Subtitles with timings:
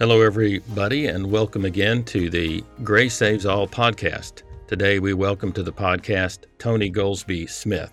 [0.00, 4.42] Hello, everybody, and welcome again to the Grace Saves All podcast.
[4.66, 7.92] Today, we welcome to the podcast Tony Golsby Smith.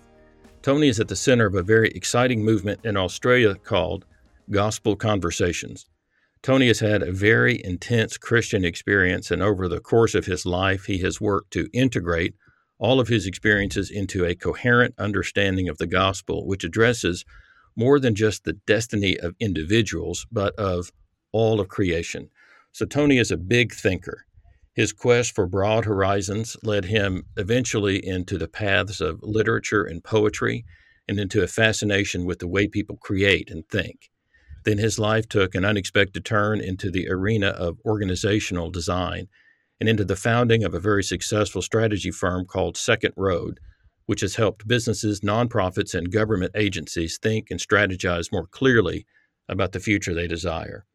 [0.62, 4.04] Tony is at the center of a very exciting movement in Australia called
[4.50, 5.86] Gospel Conversations.
[6.42, 10.86] Tony has had a very intense Christian experience, and over the course of his life,
[10.86, 12.34] he has worked to integrate
[12.80, 17.24] all of his experiences into a coherent understanding of the gospel, which addresses
[17.76, 20.90] more than just the destiny of individuals, but of
[21.32, 22.30] all of creation.
[22.72, 24.24] So Tony is a big thinker.
[24.74, 30.64] His quest for broad horizons led him eventually into the paths of literature and poetry
[31.06, 34.10] and into a fascination with the way people create and think.
[34.64, 39.28] Then his life took an unexpected turn into the arena of organizational design
[39.80, 43.58] and into the founding of a very successful strategy firm called Second Road,
[44.06, 49.06] which has helped businesses, nonprofits, and government agencies think and strategize more clearly
[49.48, 50.86] about the future they desire.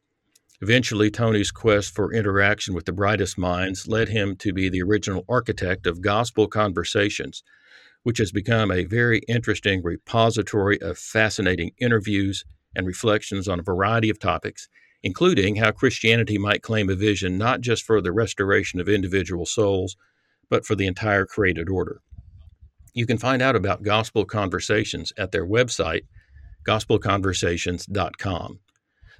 [0.60, 5.24] Eventually, Tony's quest for interaction with the brightest minds led him to be the original
[5.28, 7.44] architect of Gospel Conversations,
[8.02, 14.10] which has become a very interesting repository of fascinating interviews and reflections on a variety
[14.10, 14.68] of topics,
[15.02, 19.96] including how Christianity might claim a vision not just for the restoration of individual souls,
[20.50, 22.00] but for the entire created order.
[22.94, 26.02] You can find out about Gospel Conversations at their website,
[26.66, 28.58] gospelconversations.com.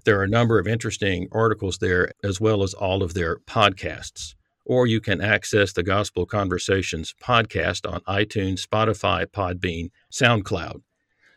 [0.09, 4.37] There are a number of interesting articles there, as well as all of their podcasts.
[4.65, 10.81] Or you can access the Gospel Conversations podcast on iTunes, Spotify, Podbean, SoundCloud.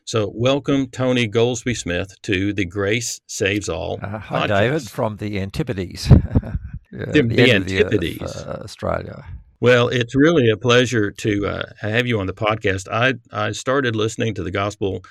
[0.05, 3.99] So, welcome, Tony Golsby Smith, to the Grace Saves All.
[4.01, 4.47] Uh, hi, podcast.
[4.47, 6.07] David, from the Antipodes.
[6.07, 6.57] the,
[6.91, 7.99] the, the Antipodes.
[7.99, 9.25] The earth, uh, Australia.
[9.59, 12.87] Well, it's really a pleasure to uh, have you on the podcast.
[12.89, 15.03] I, I started listening to the Gospel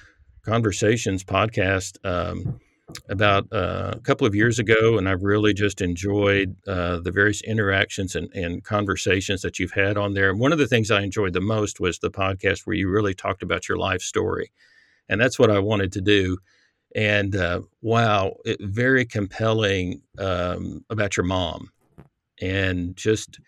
[0.47, 1.99] Conversations podcast.
[2.07, 2.59] Um,
[3.09, 7.43] about uh, a couple of years ago, and I've really just enjoyed uh, the various
[7.43, 10.31] interactions and, and, conversations that you've had on there.
[10.31, 13.15] And one of the things I enjoyed the most was the podcast where you really
[13.15, 14.51] talked about your life story,
[15.09, 16.39] and that's what I wanted to do.
[16.95, 21.71] And uh, wow, it, very compelling um, about your mom,
[22.41, 23.39] and just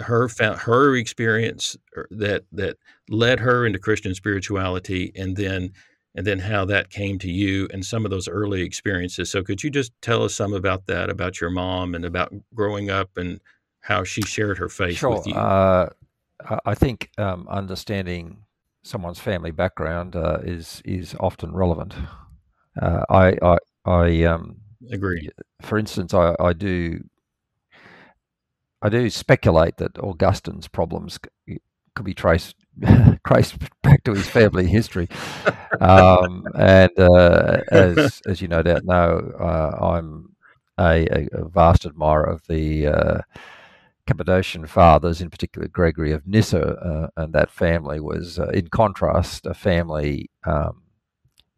[0.00, 2.76] her her experience er, that that
[3.08, 5.72] led her into Christian spirituality, and then
[6.16, 9.30] and then how that came to you and some of those early experiences.
[9.30, 12.90] So, could you just tell us some about that, about your mom and about growing
[12.90, 13.40] up and
[13.80, 15.10] how she shared her faith sure.
[15.10, 15.34] with you?
[15.34, 15.90] Uh,
[16.64, 18.38] I think um, understanding
[18.82, 21.94] someone's family background uh, is is often relevant.
[22.80, 24.56] Uh, I I, I um,
[24.90, 25.28] agree.
[25.62, 27.04] For instance, I, I do
[28.82, 31.18] I do speculate that Augustine's problems
[31.94, 32.56] could be traced
[33.26, 35.08] traced back to his family history.
[35.80, 40.36] Um, and uh, as as you no doubt know, uh, I'm
[40.78, 43.20] a, a, vast admirer of the uh,
[44.06, 49.46] Cappadocian fathers, in particular Gregory of Nyssa, uh, and that family was, uh, in contrast,
[49.46, 50.82] a family um,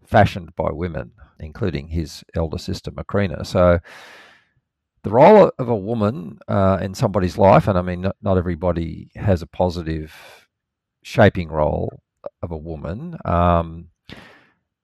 [0.07, 3.45] fashioned by women, including his elder sister Macrina.
[3.45, 3.81] So
[5.03, 9.11] the role of a woman uh, in somebody's life, and I mean, not, not everybody
[9.15, 10.15] has a positive
[11.03, 12.03] shaping role
[12.43, 13.17] of a woman.
[13.25, 13.89] Um,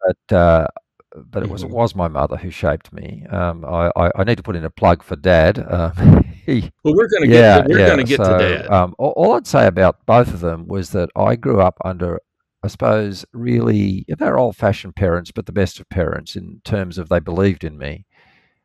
[0.07, 0.67] but uh,
[1.15, 1.75] but it was it mm-hmm.
[1.75, 3.25] was my mother who shaped me.
[3.31, 5.59] Um, I, I, I need to put in a plug for Dad.
[5.59, 5.93] Uh,
[6.47, 8.67] he, well, we're going to yeah, get we're yeah, going to get so, to Dad.
[8.67, 12.21] Um, all, all, I'd say about both of them was that I grew up under,
[12.63, 17.21] I suppose, really they're old-fashioned parents, but the best of parents in terms of they
[17.21, 18.07] believed in me.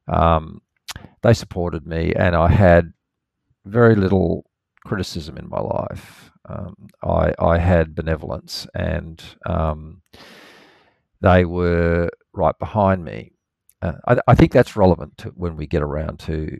[0.08, 0.62] Um,
[1.22, 2.94] they supported me, and I had
[3.66, 4.50] very little
[4.86, 10.02] criticism in my life um, I, I had benevolence and um,
[11.22, 13.34] they were right behind me.
[13.82, 16.60] Uh, I, I, think that's relevant to when we get around to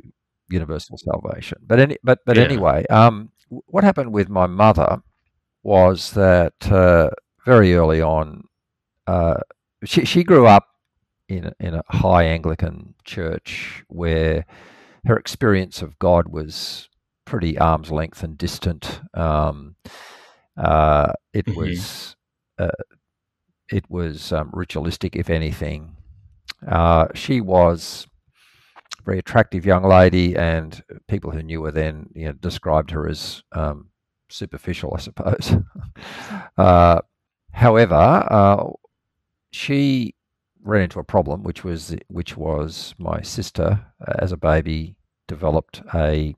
[0.50, 1.60] universal salvation.
[1.66, 2.44] But any, but but yeah.
[2.44, 5.02] anyway, um, what happened with my mother
[5.64, 7.10] was that uh,
[7.46, 8.44] very early on,
[9.08, 9.40] uh,
[9.84, 10.68] she she grew up
[11.28, 14.46] in in a high Anglican church where
[15.06, 16.89] her experience of God was
[17.30, 19.02] pretty arm's length and distant.
[19.14, 19.76] Um,
[20.58, 21.60] uh, it mm-hmm.
[21.60, 22.16] was
[22.58, 22.72] uh,
[23.72, 25.96] it was um, ritualistic, if anything.
[26.68, 28.08] Uh, she was
[29.00, 33.08] a very attractive young lady, and people who knew her then you know, described her
[33.08, 33.90] as um,
[34.30, 35.56] superficial, I suppose.
[36.58, 37.00] uh,
[37.52, 38.64] however, uh,
[39.52, 40.16] she
[40.64, 44.96] ran into a problem, which was which was my sister, uh, as a baby,
[45.28, 46.36] developed a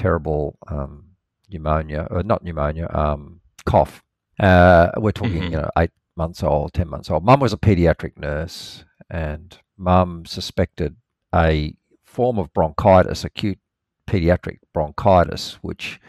[0.00, 1.04] terrible um,
[1.50, 4.02] pneumonia, or not pneumonia, um, cough.
[4.38, 5.52] Uh, we're talking, mm-hmm.
[5.52, 7.24] you know, eight months old, ten months old.
[7.24, 10.96] Mum was a paediatric nurse, and mum suspected
[11.34, 11.74] a
[12.04, 13.58] form of bronchitis, acute
[14.06, 16.00] pediatric bronchitis, which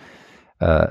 [0.62, 0.88] uh,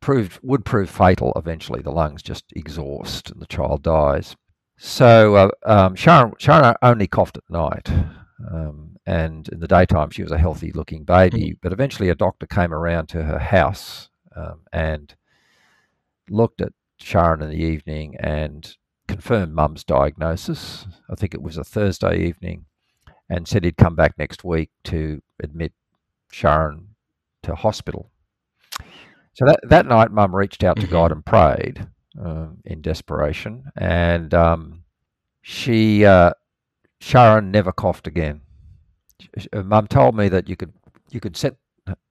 [0.00, 1.82] proved would prove fatal eventually.
[1.82, 4.36] The lungs just exhaust, and the child dies.
[4.76, 7.90] So uh, um, Sharon, Sharon only coughed at night,
[8.52, 11.50] um, and in the daytime she was a healthy-looking baby.
[11.50, 11.58] Mm-hmm.
[11.62, 15.14] But eventually, a doctor came around to her house um, and
[16.28, 18.76] looked at Sharon in the evening and
[19.06, 20.86] confirmed Mum's diagnosis.
[21.08, 22.66] I think it was a Thursday evening,
[23.30, 25.72] and said he'd come back next week to admit
[26.30, 26.88] Sharon
[27.44, 28.10] to hospital.
[29.32, 30.92] So that that night, Mum reached out to mm-hmm.
[30.92, 31.86] God and prayed
[32.22, 34.84] um, in desperation, and um,
[35.40, 36.32] she uh,
[37.00, 38.42] Sharon never coughed again.
[39.52, 40.72] Mum told me that you could
[41.10, 41.56] you could set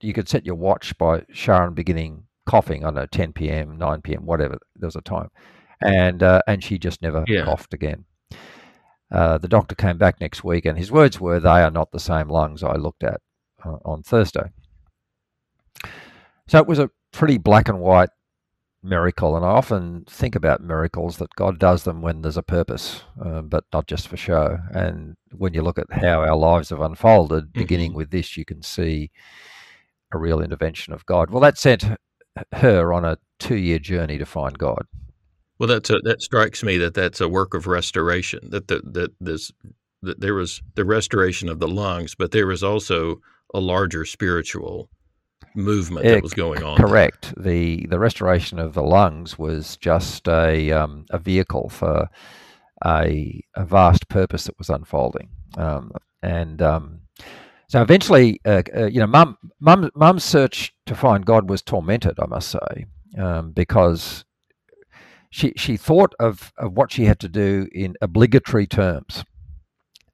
[0.01, 2.83] you could set your watch by Sharon beginning coughing.
[2.83, 4.57] I don't know 10 p.m., 9 p.m., whatever.
[4.75, 5.29] There was a time,
[5.81, 7.45] and uh, and she just never yeah.
[7.45, 8.05] coughed again.
[9.11, 11.99] Uh, the doctor came back next week, and his words were, "They are not the
[11.99, 13.21] same lungs I looked at
[13.63, 14.51] uh, on Thursday."
[16.47, 18.09] So it was a pretty black and white
[18.87, 23.03] miracle, and I often think about miracles that God does them when there's a purpose,
[23.23, 24.57] uh, but not just for show.
[24.71, 27.59] And when you look at how our lives have unfolded, mm-hmm.
[27.59, 29.11] beginning with this, you can see
[30.13, 31.29] a real intervention of God.
[31.29, 31.85] Well, that sent
[32.53, 34.85] her on a two-year journey to find God.
[35.59, 38.49] Well, that's a, that strikes me that that's a work of restoration.
[38.51, 39.51] That the, that this
[40.03, 43.19] that there was the restoration of the lungs, but there was also
[43.53, 44.89] a larger spiritual
[45.55, 46.77] movement that was going on.
[46.77, 47.33] Correct.
[47.35, 47.43] There.
[47.43, 52.09] The the restoration of the lungs was just a um, a vehicle for
[52.85, 55.91] a, a vast purpose that was unfolding, um,
[56.21, 57.01] and um,
[57.69, 62.17] so eventually, uh, uh, you know, mum, mum, mum's search to find God was tormented.
[62.19, 62.85] I must say,
[63.17, 64.23] um, because
[65.29, 69.25] she she thought of, of what she had to do in obligatory terms.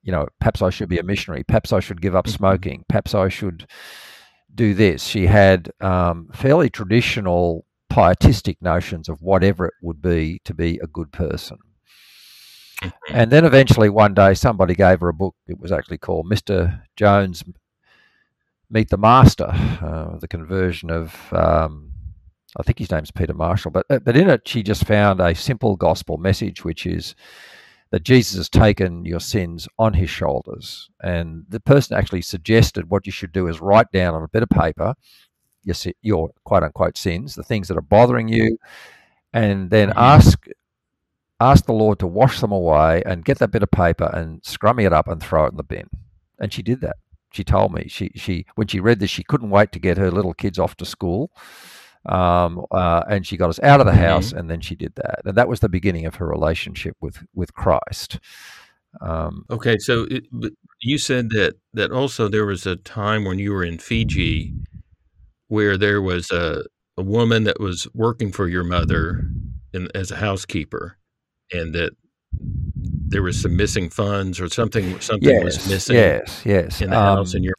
[0.02, 1.44] You know, perhaps I should be a missionary.
[1.44, 2.36] Perhaps I should give up mm-hmm.
[2.36, 2.86] smoking.
[2.90, 3.68] Perhaps I should
[4.56, 5.04] do this.
[5.04, 10.88] She had um, fairly traditional pietistic notions of whatever it would be to be a
[10.88, 11.58] good person.
[12.82, 13.16] Mm-hmm.
[13.16, 15.36] And then eventually one day somebody gave her a book.
[15.48, 16.82] It was actually called Mr.
[16.96, 17.44] Jones
[18.70, 21.92] Meet the Master, uh, the conversion of, um,
[22.58, 23.72] I think his name's Peter Marshall.
[23.72, 27.14] But, uh, but in it, she just found a simple gospel message, which is
[27.94, 30.90] that Jesus has taken your sins on his shoulders.
[31.04, 34.42] And the person actually suggested what you should do is write down on a bit
[34.42, 34.96] of paper
[35.64, 38.58] your, your quote unquote sins, the things that are bothering you,
[39.32, 40.00] and then mm-hmm.
[40.00, 40.48] ask
[41.40, 44.88] ask the Lord to wash them away and get that bit of paper and scrummy
[44.88, 45.88] it up and throw it in the bin.
[46.40, 46.96] And she did that.
[47.32, 50.10] She told me she she when she read this she couldn't wait to get her
[50.10, 51.32] little kids off to school
[52.08, 54.40] um, uh, and she got us out of the house, mm-hmm.
[54.40, 57.54] and then she did that, and that was the beginning of her relationship with with
[57.54, 58.20] Christ.
[59.02, 60.26] Um, okay, so it,
[60.82, 64.54] you said that that also there was a time when you were in Fiji
[65.48, 66.64] where there was a
[66.98, 69.26] a woman that was working for your mother
[69.74, 70.98] in, as a housekeeper,
[71.52, 71.92] and that
[73.08, 75.96] there was some missing funds or something something yes, was missing.
[75.96, 76.82] Yes, yes.
[76.82, 77.56] In the um, house, and your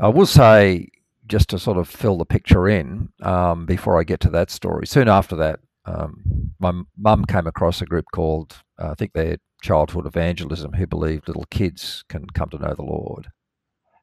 [0.00, 0.88] I will say
[1.28, 4.86] just to sort of fill the picture in um, before I get to that story.
[4.86, 9.38] Soon after that, um, my mum came across a group called, uh, I think they're
[9.62, 13.28] Childhood Evangelism, who believed little kids can come to know the Lord.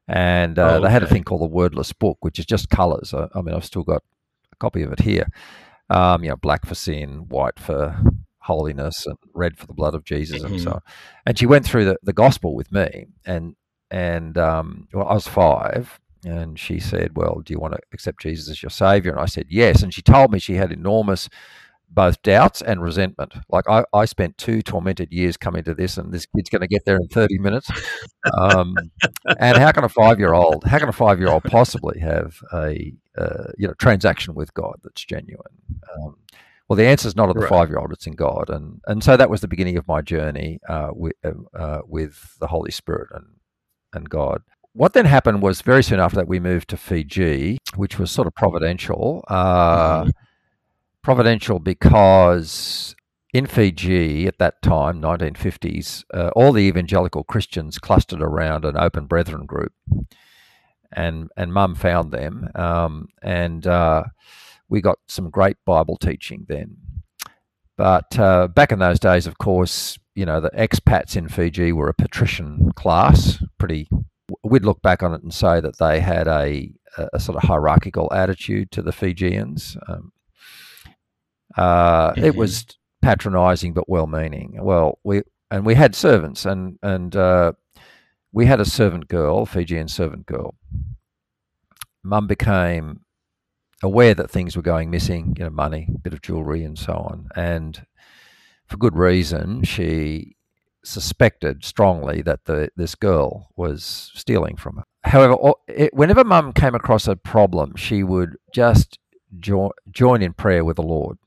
[0.08, 0.84] And uh, oh, okay.
[0.84, 3.12] they had a thing called the Wordless Book, which is just colors.
[3.12, 4.02] I, I mean, I've still got
[4.52, 5.26] a copy of it here.
[5.90, 7.96] Um, you know, black for sin, white for
[8.40, 10.54] holiness, and red for the blood of Jesus, mm-hmm.
[10.54, 10.70] and so.
[10.72, 10.80] On.
[11.24, 13.56] And she went through the, the gospel with me, and
[13.90, 18.20] and um, well, I was five, and she said, Well, do you want to accept
[18.20, 19.12] Jesus as your savior?
[19.12, 19.82] And I said, Yes.
[19.82, 21.28] And she told me she had enormous
[21.88, 23.32] both doubts and resentment.
[23.48, 26.66] Like I, I spent two tormented years coming to this, and this kid's going to
[26.66, 27.70] get there in 30 minutes.
[28.36, 28.76] Um,
[29.38, 32.42] and how can a five year old, how can a five year old possibly have
[32.52, 35.52] a uh, you know transaction with God that's genuine?
[35.94, 36.16] Um,
[36.68, 37.48] well, the answer is not at the right.
[37.48, 40.02] five year old; it's in God, and and so that was the beginning of my
[40.02, 41.14] journey uh, with
[41.54, 43.26] uh, with the Holy Spirit and
[43.92, 44.42] and God
[44.76, 48.26] what then happened was very soon after that we moved to Fiji, which was sort
[48.26, 49.24] of providential.
[49.28, 50.10] Uh, mm-hmm.
[51.02, 52.94] Providential because
[53.32, 59.06] in Fiji at that time, 1950s, uh, all the evangelical Christians clustered around an open
[59.06, 59.72] brethren group,
[60.92, 64.04] and and Mum found them, um, and uh,
[64.68, 66.76] we got some great Bible teaching then.
[67.76, 71.88] But uh, back in those days, of course, you know the expats in Fiji were
[71.88, 73.42] a patrician class.
[73.58, 73.88] Pretty,
[74.46, 76.72] we'd look back on it and say that they had a,
[77.12, 79.76] a sort of hierarchical attitude to the Fijians.
[79.88, 80.12] Um,
[81.56, 82.24] uh, mm-hmm.
[82.24, 82.66] It was
[83.02, 84.58] patronising but well-meaning.
[84.60, 87.52] Well, we and we had servants, and and uh,
[88.32, 90.54] we had a servant girl, Fijian servant girl.
[92.02, 93.00] Mum became
[93.82, 97.28] aware that things were going missing, you know, money, bit of jewellery, and so on,
[97.36, 97.86] and
[98.66, 100.35] for good reason, she
[100.86, 104.84] suspected strongly that the this girl was stealing from her.
[105.04, 105.36] However,
[105.68, 108.98] it, whenever Mum came across a problem, she would just
[109.38, 111.18] jo- join in prayer with the Lord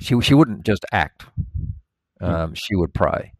[0.00, 1.26] she she wouldn't just act.
[2.20, 2.24] Hmm.
[2.24, 3.32] Um, she would pray.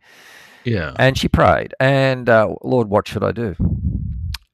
[0.65, 0.95] Yeah.
[0.99, 3.55] And she prayed, and uh, Lord, what should I do?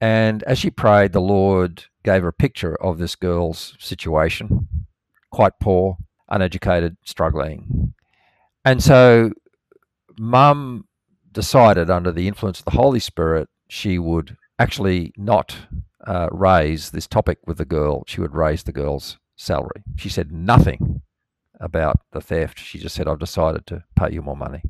[0.00, 4.68] And as she prayed, the Lord gave her a picture of this girl's situation,
[5.30, 5.96] quite poor,
[6.28, 7.94] uneducated, struggling.
[8.64, 9.32] And so,
[10.18, 10.86] Mum
[11.30, 15.56] decided, under the influence of the Holy Spirit, she would actually not
[16.06, 18.04] uh, raise this topic with the girl.
[18.06, 19.82] She would raise the girl's salary.
[19.96, 21.02] She said nothing
[21.60, 22.58] about the theft.
[22.58, 24.62] She just said, I've decided to pay you more money.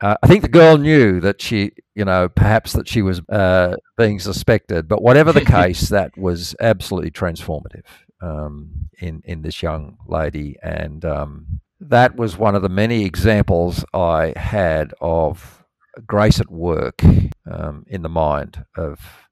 [0.00, 3.76] Uh, I think the girl knew that she, you know, perhaps that she was uh,
[3.96, 7.84] being suspected, but whatever the case, that was absolutely transformative
[8.20, 13.84] um, in in this young lady, and um, that was one of the many examples
[13.92, 15.64] I had of
[16.06, 17.02] grace at work
[17.50, 19.28] um, in the mind of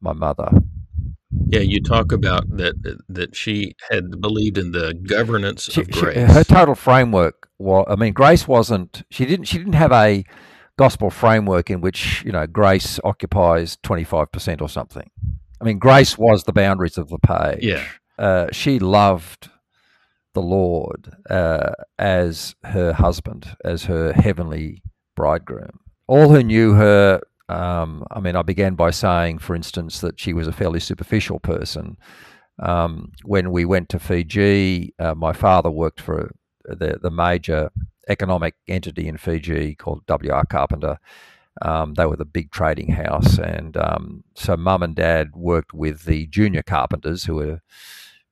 [0.00, 0.50] my mother
[1.46, 2.74] yeah, you talk about that
[3.08, 6.14] that she had believed in the governance she, of grace.
[6.14, 9.02] She, her total framework was, I mean, grace wasn't.
[9.10, 9.46] She didn't.
[9.46, 10.24] She didn't have a
[10.78, 15.10] gospel framework in which you know grace occupies twenty five percent or something.
[15.60, 17.62] I mean, grace was the boundaries of the page.
[17.62, 17.84] Yeah,
[18.18, 19.50] uh, she loved
[20.34, 24.82] the Lord uh, as her husband, as her heavenly
[25.14, 25.80] bridegroom.
[26.06, 27.20] All who knew her
[27.52, 31.38] um, I mean, I began by saying, for instance, that she was a fairly superficial
[31.38, 31.98] person.
[32.58, 36.34] Um, when we went to Fiji, uh, my father worked for
[36.64, 37.70] the, the major
[38.08, 40.46] economic entity in Fiji called W.R.
[40.46, 40.98] Carpenter.
[41.60, 43.38] Um, they were the big trading house.
[43.38, 47.60] And um, so mum and dad worked with the junior carpenters who were,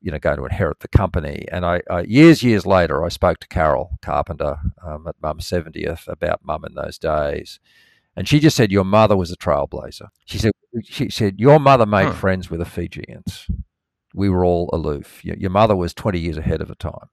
[0.00, 1.46] you know, going to inherit the company.
[1.52, 6.08] And I, I years, years later, I spoke to Carol Carpenter um, at mum's 70th
[6.08, 7.60] about mum in those days.
[8.16, 10.08] And she just said, Your mother was a trailblazer.
[10.24, 10.52] She said,
[10.84, 12.12] she said Your mother made huh.
[12.12, 13.46] friends with the Fijians.
[14.14, 15.24] We were all aloof.
[15.24, 17.08] Your, your, mother was 20 years ahead of her time.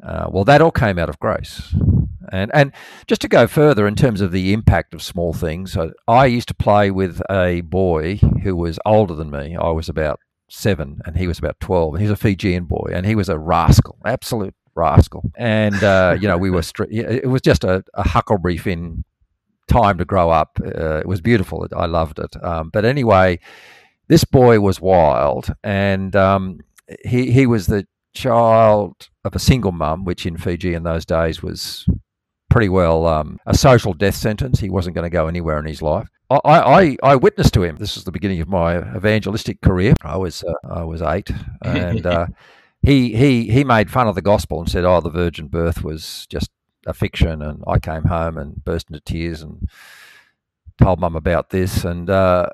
[0.00, 1.74] Uh, well, that all came out of grace.
[2.30, 2.72] And, and
[3.06, 6.48] just to go further in terms of the impact of small things, I, I used
[6.48, 9.56] to play with a boy who was older than me.
[9.56, 11.94] I was about seven and he was about 12.
[11.94, 15.30] And he was a Fijian boy and he was a rascal, absolute rascal.
[15.36, 19.04] And, uh, you know, we were, it was just a, a Huckleberry Finn
[19.68, 20.58] time to grow up.
[20.64, 21.66] Uh, it was beautiful.
[21.76, 22.42] I loved it.
[22.42, 23.38] Um, but anyway,
[24.08, 26.60] this boy was wild, and um,
[27.04, 31.42] he he was the child of a single mum, which in Fiji in those days
[31.42, 31.86] was
[32.50, 34.58] pretty well um, a social death sentence.
[34.58, 36.08] He wasn't going to go anywhere in his life.
[36.30, 37.76] I, I, I witnessed to him.
[37.76, 39.94] This was the beginning of my evangelistic career.
[40.02, 41.30] I was uh, I was eight,
[41.62, 42.26] and uh,
[42.82, 46.26] he he he made fun of the gospel and said, "Oh, the virgin birth was
[46.28, 46.50] just
[46.88, 47.42] a fiction.
[47.42, 49.68] And I came home and burst into tears and
[50.78, 51.84] told mum about this.
[51.84, 52.48] And uh,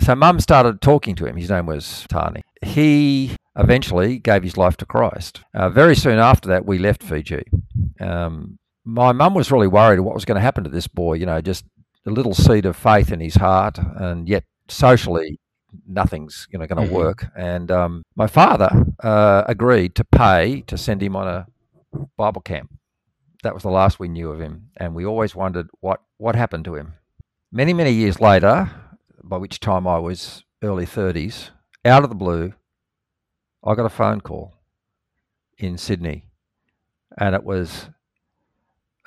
[0.00, 1.36] so mum started talking to him.
[1.36, 2.42] His name was Tani.
[2.62, 5.42] He eventually gave his life to Christ.
[5.54, 7.44] Uh, very soon after that, we left Fiji.
[8.00, 11.26] Um, my mum was really worried what was going to happen to this boy, you
[11.26, 11.64] know, just
[12.06, 15.38] a little seed of faith in his heart, and yet socially,
[15.86, 16.94] nothing's you know going to mm-hmm.
[16.94, 17.26] work.
[17.36, 18.70] And um, my father
[19.02, 21.46] uh, agreed to pay to send him on a
[22.16, 22.70] Bible camp
[23.46, 26.64] that was the last we knew of him, and we always wondered what, what happened
[26.64, 26.94] to him.
[27.52, 28.70] Many, many years later,
[29.22, 31.50] by which time I was early 30s,
[31.84, 32.54] out of the blue,
[33.64, 34.54] I got a phone call
[35.58, 36.26] in Sydney,
[37.16, 37.88] and it was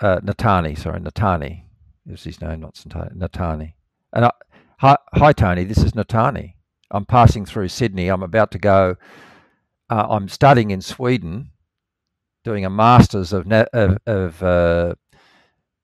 [0.02, 1.64] uh, Natani, sorry, Natani
[2.10, 3.74] is his name, not Natani.
[4.14, 4.32] And I,
[4.80, 6.54] hi, hi, Tony, this is Natani.
[6.92, 8.08] I'm passing through Sydney.
[8.08, 8.96] I'm about to go.
[9.90, 11.52] Uh, I'm studying in Sweden
[12.44, 14.96] doing a master's of, of, of uh,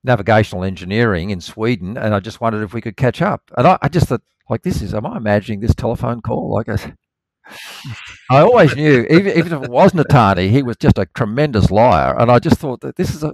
[0.04, 3.44] navigational engineering in Sweden, and I just wondered if we could catch up.
[3.58, 6.54] And I, I just thought, like, this is, am I imagining this telephone call?
[6.54, 6.94] Like, I,
[8.32, 12.16] I always knew, even, even if it was Natani, he was just a tremendous liar.
[12.18, 13.34] And I just thought that this is a,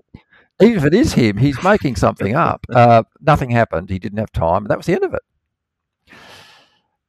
[0.60, 2.66] even if it is him, he's making something up.
[2.76, 3.90] Uh, nothing happened.
[3.90, 4.66] He didn't have time.
[4.66, 6.14] That was the end of it.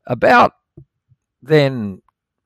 [0.06, 0.52] About
[1.40, 2.02] then,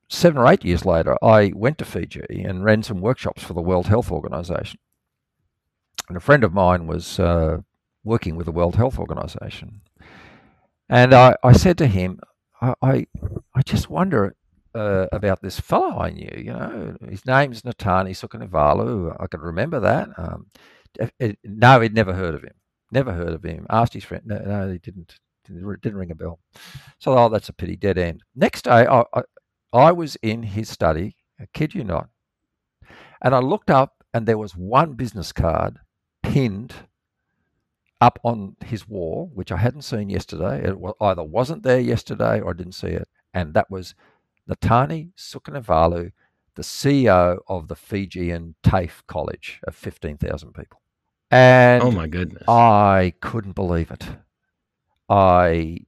[0.07, 3.61] seven or eight years later, I went to Fiji and ran some workshops for the
[3.61, 4.79] World Health Organization.
[6.07, 7.59] And a friend of mine was uh,
[8.03, 9.81] working with the World Health Organization.
[10.89, 12.19] And I, I said to him,
[12.61, 13.07] I, I,
[13.53, 14.35] I just wonder
[14.73, 16.31] uh, about this fellow I knew.
[16.37, 19.15] You know, his name's Natani Sukanivalu.
[19.19, 20.09] I can remember that.
[20.17, 20.47] Um,
[20.99, 22.53] it, eh, no, he'd never heard of him.
[22.91, 23.65] Never heard of him.
[23.69, 24.23] Asked his friend.
[24.25, 25.19] No, no he didn't.
[25.45, 26.39] Didn't, ring a bell.
[26.99, 27.77] So, oh, that's a pity.
[27.77, 28.21] Dead end.
[28.35, 29.21] Next day, I, I,
[29.71, 31.15] I was in his study.
[31.39, 32.09] I kid you not.
[33.21, 35.79] And I looked up, and there was one business card
[36.21, 36.75] pinned
[38.01, 40.63] up on his wall, which I hadn't seen yesterday.
[40.63, 43.07] It either wasn't there yesterday or I didn't see it.
[43.33, 43.95] And that was
[44.49, 46.11] Natani Sukanivalu,
[46.55, 50.81] the CEO of the Fijian TAFE College of 15,000 people.
[51.29, 52.43] And oh my goodness.
[52.47, 54.07] I couldn't believe it.
[55.09, 55.79] I,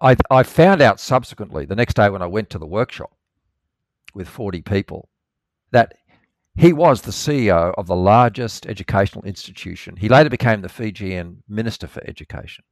[0.00, 3.12] I, I found out subsequently, the next day when I went to the workshop
[4.14, 5.08] with 40 people,
[5.72, 5.94] that
[6.56, 9.96] he was the CEO of the largest educational institution.
[9.96, 12.64] He later became the Fijian Minister for Education.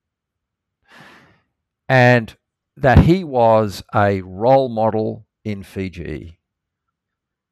[1.88, 2.34] And
[2.76, 6.38] that he was a role model in Fiji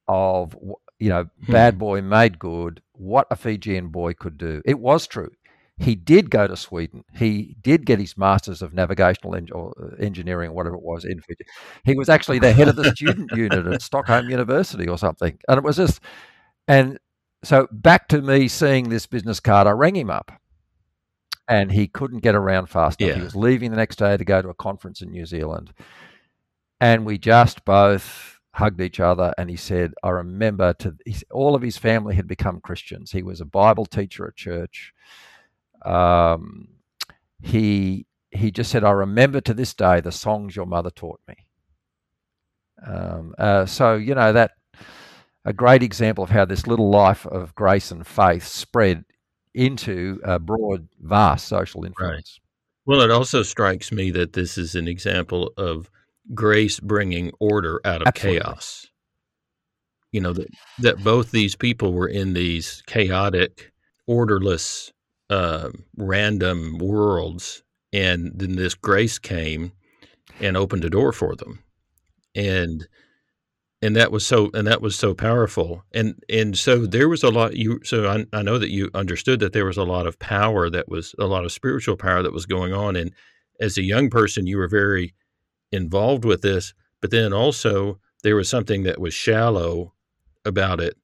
[0.08, 0.56] of,
[1.02, 1.52] you know, hmm.
[1.52, 4.62] bad boy made good, what a Fijian boy could do.
[4.64, 5.32] It was true.
[5.78, 7.02] He did go to Sweden.
[7.12, 11.20] He did get his Masters of Navigational en- or uh, Engineering, whatever it was, in
[11.20, 11.44] Fiji.
[11.84, 15.36] He was actually the head of the student unit at Stockholm University or something.
[15.48, 16.00] And it was just,
[16.68, 17.00] and
[17.42, 20.30] so back to me seeing this business card, I rang him up
[21.48, 23.10] and he couldn't get around fast enough.
[23.10, 23.18] Yeah.
[23.18, 25.74] He was leaving the next day to go to a conference in New Zealand.
[26.80, 30.94] And we just both hugged each other and he said, I remember to
[31.30, 33.12] all of his family had become Christians.
[33.12, 34.92] He was a Bible teacher at church
[35.84, 36.68] um,
[37.42, 41.46] he he just said, "I remember to this day the songs your mother taught me."
[42.86, 44.52] Um, uh, so you know that
[45.44, 49.04] a great example of how this little life of grace and faith spread
[49.54, 52.40] into a broad, vast social influence.
[52.86, 52.96] Right.
[52.96, 55.90] Well, it also strikes me that this is an example of
[56.34, 58.40] grace bringing order out of Absolutely.
[58.40, 58.86] chaos.
[60.12, 60.48] You know that
[60.80, 63.72] that both these people were in these chaotic,
[64.06, 64.92] orderless
[65.30, 69.72] uh, random worlds, and then this grace came
[70.40, 71.64] and opened a door for them,
[72.34, 72.86] and
[73.80, 77.30] and that was so and that was so powerful, and and so there was a
[77.30, 77.56] lot.
[77.56, 80.68] You so I, I know that you understood that there was a lot of power
[80.68, 83.12] that was a lot of spiritual power that was going on, and
[83.60, 85.14] as a young person, you were very
[85.72, 89.92] involved with this, but then also there was something that was shallow
[90.44, 90.96] about it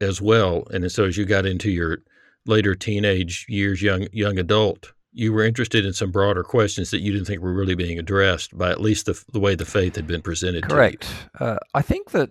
[0.00, 0.66] as well.
[0.70, 1.98] And so as you got into your
[2.46, 7.12] later teenage years, young young adult, you were interested in some broader questions that you
[7.12, 10.06] didn't think were really being addressed by at least the, the way the faith had
[10.06, 10.62] been presented.
[10.62, 10.74] To you.
[10.74, 11.08] Correct.
[11.38, 12.30] Uh, I think that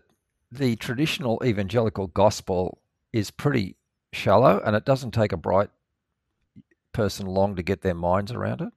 [0.51, 2.79] the traditional evangelical gospel
[3.13, 3.75] is pretty
[4.11, 5.69] shallow, and it doesn't take a bright
[6.91, 8.69] person long to get their minds around it.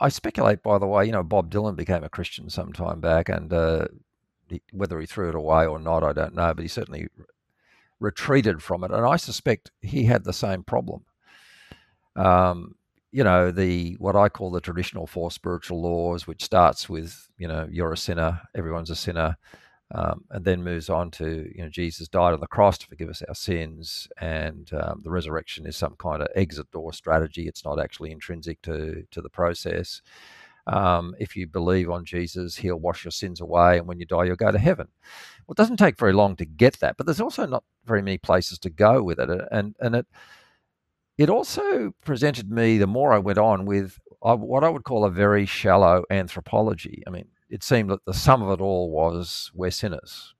[0.00, 3.28] I speculate, by the way, you know, Bob Dylan became a Christian some time back,
[3.28, 3.86] and uh,
[4.48, 7.08] he, whether he threw it away or not, I don't know, but he certainly
[7.98, 11.04] retreated from it, and I suspect he had the same problem.
[12.16, 12.74] Um,
[13.12, 17.48] you know, the what I call the traditional four spiritual laws, which starts with you
[17.48, 19.36] know you're a sinner, everyone's a sinner,
[19.92, 23.08] um, and then moves on to you know Jesus died on the cross to forgive
[23.08, 27.48] us our sins, and um, the resurrection is some kind of exit door strategy.
[27.48, 30.02] It's not actually intrinsic to to the process.
[30.66, 34.24] Um, if you believe on Jesus, He'll wash your sins away, and when you die,
[34.24, 34.88] you'll go to heaven.
[35.46, 38.18] Well, it doesn't take very long to get that, but there's also not very many
[38.18, 40.06] places to go with it, and and it
[41.18, 45.04] it also presented me the more I went on with uh, what I would call
[45.04, 47.02] a very shallow anthropology.
[47.06, 50.34] I mean, it seemed that the sum of it all was we're sinners,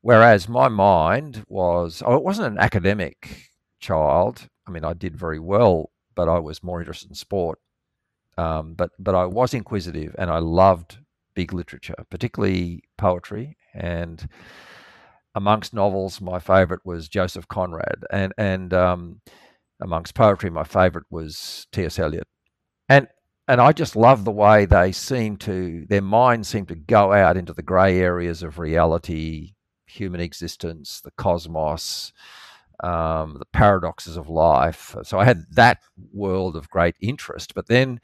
[0.00, 3.50] whereas my mind was oh, it wasn't an academic
[3.80, 4.48] child.
[4.66, 7.58] I mean, I did very well, but I was more interested in sport
[8.36, 10.98] um, but but I was inquisitive and I loved
[11.34, 13.56] big literature, particularly poetry.
[13.74, 14.28] And
[15.34, 19.20] amongst novels, my favourite was Joseph Conrad, and and um,
[19.80, 21.98] amongst poetry, my favourite was T.S.
[21.98, 22.26] Eliot.
[23.46, 27.36] And I just love the way they seem to their minds seem to go out
[27.36, 29.52] into the grey areas of reality,
[29.86, 32.12] human existence, the cosmos
[32.82, 34.96] um, the paradoxes of life.
[35.04, 35.78] So I had that
[36.12, 37.54] world of great interest.
[37.54, 38.00] But then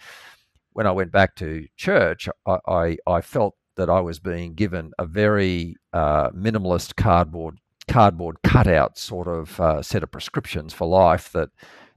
[0.72, 4.92] when I went back to church, I, I, I felt that I was being given
[4.98, 11.32] a very uh, minimalist cardboard cardboard cutout sort of uh, set of prescriptions for life
[11.32, 11.48] that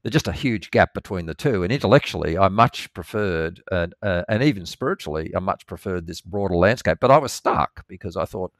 [0.03, 1.63] there's just a huge gap between the two.
[1.63, 6.55] And intellectually, I much preferred, and, uh, and even spiritually, I much preferred this broader
[6.55, 6.97] landscape.
[6.99, 8.51] But I was stuck because I thought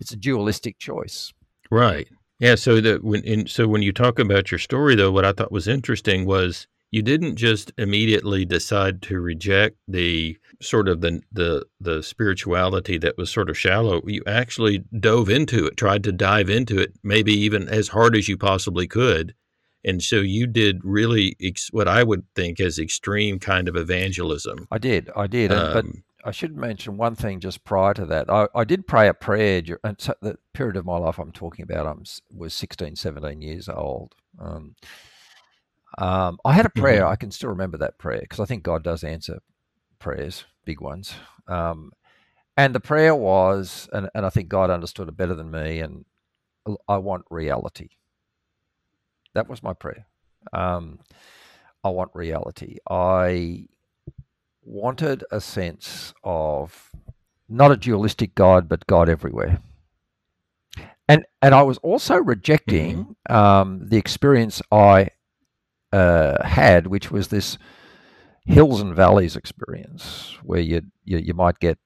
[0.00, 1.32] it's a dualistic choice.
[1.70, 2.08] Right.
[2.40, 2.56] Yeah.
[2.56, 5.52] So that when in, so when you talk about your story, though, what I thought
[5.52, 11.64] was interesting was you didn't just immediately decide to reject the sort of the the
[11.80, 16.48] the spirituality that was sort of shallow you actually dove into it tried to dive
[16.48, 19.34] into it maybe even as hard as you possibly could
[19.84, 24.66] and so you did really ex- what i would think as extreme kind of evangelism
[24.70, 25.84] i did i did um, but
[26.24, 29.62] i should mention one thing just prior to that i, I did pray a prayer
[29.84, 31.94] and so the period of my life i'm talking about i
[32.34, 34.74] was 16 17 years old um,
[35.98, 37.02] um, I had a prayer.
[37.02, 37.12] Mm-hmm.
[37.12, 39.40] I can still remember that prayer because I think God does answer
[39.98, 41.14] prayers, big ones.
[41.48, 41.92] Um,
[42.56, 46.04] and the prayer was, and, and I think God understood it better than me, and
[46.88, 47.90] I want reality.
[49.34, 50.06] That was my prayer.
[50.52, 51.00] Um,
[51.84, 52.78] I want reality.
[52.88, 53.66] I
[54.62, 56.90] wanted a sense of
[57.48, 59.60] not a dualistic God, but God everywhere.
[61.08, 63.34] And and I was also rejecting mm-hmm.
[63.34, 65.08] um, the experience I
[65.92, 67.58] uh, had, which was this
[68.46, 71.78] hills and valleys experience, where you you, you might get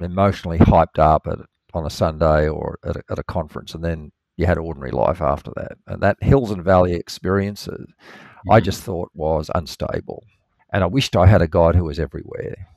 [0.00, 1.38] emotionally hyped up at,
[1.72, 5.20] on a Sunday or at a, at a conference, and then you had ordinary life
[5.20, 5.72] after that.
[5.86, 8.50] And that hills and valley experiences, mm-hmm.
[8.50, 10.24] I just thought was unstable,
[10.72, 12.68] and I wished I had a God who was everywhere.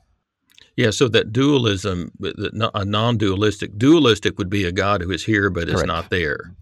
[0.76, 5.64] Yeah, so that dualism, a non-dualistic, dualistic would be a God who is here but
[5.64, 5.78] Correct.
[5.78, 6.56] is not there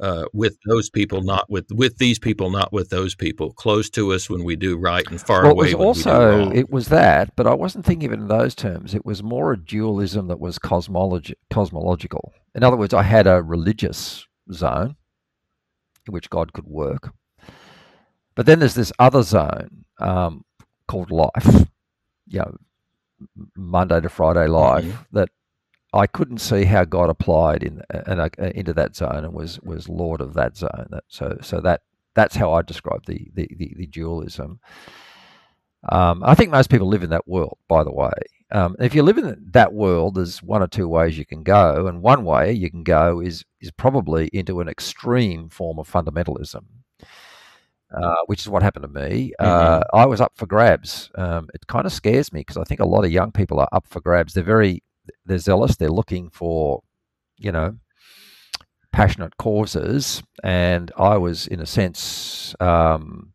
[0.00, 3.52] uh, with those people, not with with these people, not with those people.
[3.52, 6.70] Close to us when we do right, and far well, away it was also it
[6.70, 8.94] was that, but I wasn't thinking of it in those terms.
[8.94, 12.32] It was more a dualism that was cosmology, cosmological.
[12.54, 14.96] In other words, I had a religious zone
[16.06, 17.12] in which God could work,
[18.34, 20.44] but then there's this other zone um,
[20.88, 21.68] called life.
[22.26, 22.56] You know,
[23.56, 25.16] Monday to Friday life mm-hmm.
[25.16, 25.28] that
[25.94, 30.20] I couldn't see how God applied in uh, into that zone and was was Lord
[30.20, 30.88] of that zone.
[31.08, 31.82] So so that
[32.14, 34.60] that's how I describe the the, the, the dualism.
[35.90, 38.10] Um, I think most people live in that world, by the way.
[38.50, 41.86] Um, if you live in that world, there's one or two ways you can go,
[41.86, 46.64] and one way you can go is is probably into an extreme form of fundamentalism,
[47.94, 49.32] uh, which is what happened to me.
[49.38, 49.82] Uh, mm-hmm.
[49.94, 51.10] Uh, I was up for grabs.
[51.14, 53.68] Um, it kind of scares me because I think a lot of young people are
[53.70, 54.34] up for grabs.
[54.34, 54.82] They're very
[55.26, 55.76] they're zealous.
[55.76, 56.82] They're looking for,
[57.38, 57.76] you know,
[58.92, 63.32] passionate causes, and I was, in a sense, um,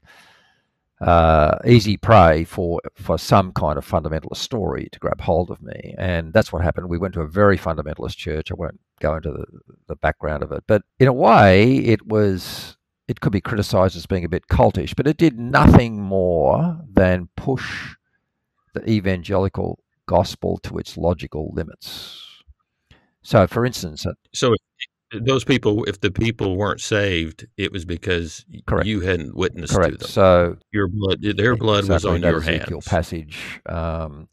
[1.01, 5.95] uh, easy prey for for some kind of fundamentalist story to grab hold of me,
[5.97, 6.89] and that's what happened.
[6.89, 8.51] We went to a very fundamentalist church.
[8.51, 9.45] I won't go into the,
[9.88, 12.77] the background of it, but in a way, it was
[13.08, 17.29] it could be criticised as being a bit cultish, but it did nothing more than
[17.36, 17.95] push
[18.73, 19.79] the evangelical
[20.10, 22.26] gospel to its logical limits.
[23.22, 24.54] So, for instance, uh, so
[25.12, 28.88] if those people, if the people weren't saved, it was because correct.
[28.88, 29.93] you hadn't witnessed correct.
[29.93, 30.10] to them.
[30.10, 32.88] So your blood, their blood exactly, was on your Ezekiel hands.
[32.88, 33.62] Passage.
[33.67, 34.28] Um,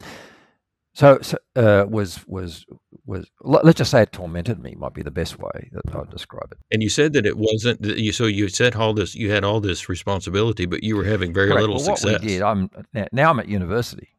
[0.95, 2.65] so, so uh, was was
[3.05, 6.51] was let's just say it tormented me might be the best way that I'd describe
[6.51, 6.57] it.
[6.71, 7.85] And you said that it wasn't.
[7.85, 9.13] You so you said all this.
[9.13, 11.61] You had all this responsibility, but you were having very Correct.
[11.61, 12.13] little well, success.
[12.13, 12.41] What we did.
[12.41, 12.71] I'm
[13.11, 14.09] now I'm at university,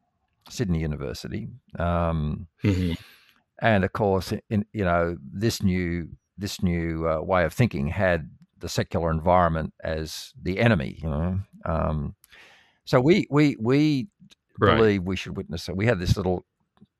[0.49, 1.47] Sydney University.
[1.77, 2.93] Um, mm-hmm.
[3.61, 8.29] And of course, in, you know, this new this new uh, way of thinking had
[8.57, 10.99] the secular environment as the enemy.
[11.01, 12.15] You know, um,
[12.85, 14.07] so we we we
[14.59, 14.77] right.
[14.77, 15.75] believe we should witness it.
[15.75, 16.45] We had this little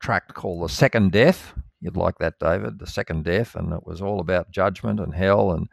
[0.00, 1.54] tract called the Second Death.
[1.80, 2.78] You'd like that, David?
[2.78, 5.52] The Second Death, and it was all about judgment and hell.
[5.52, 5.68] And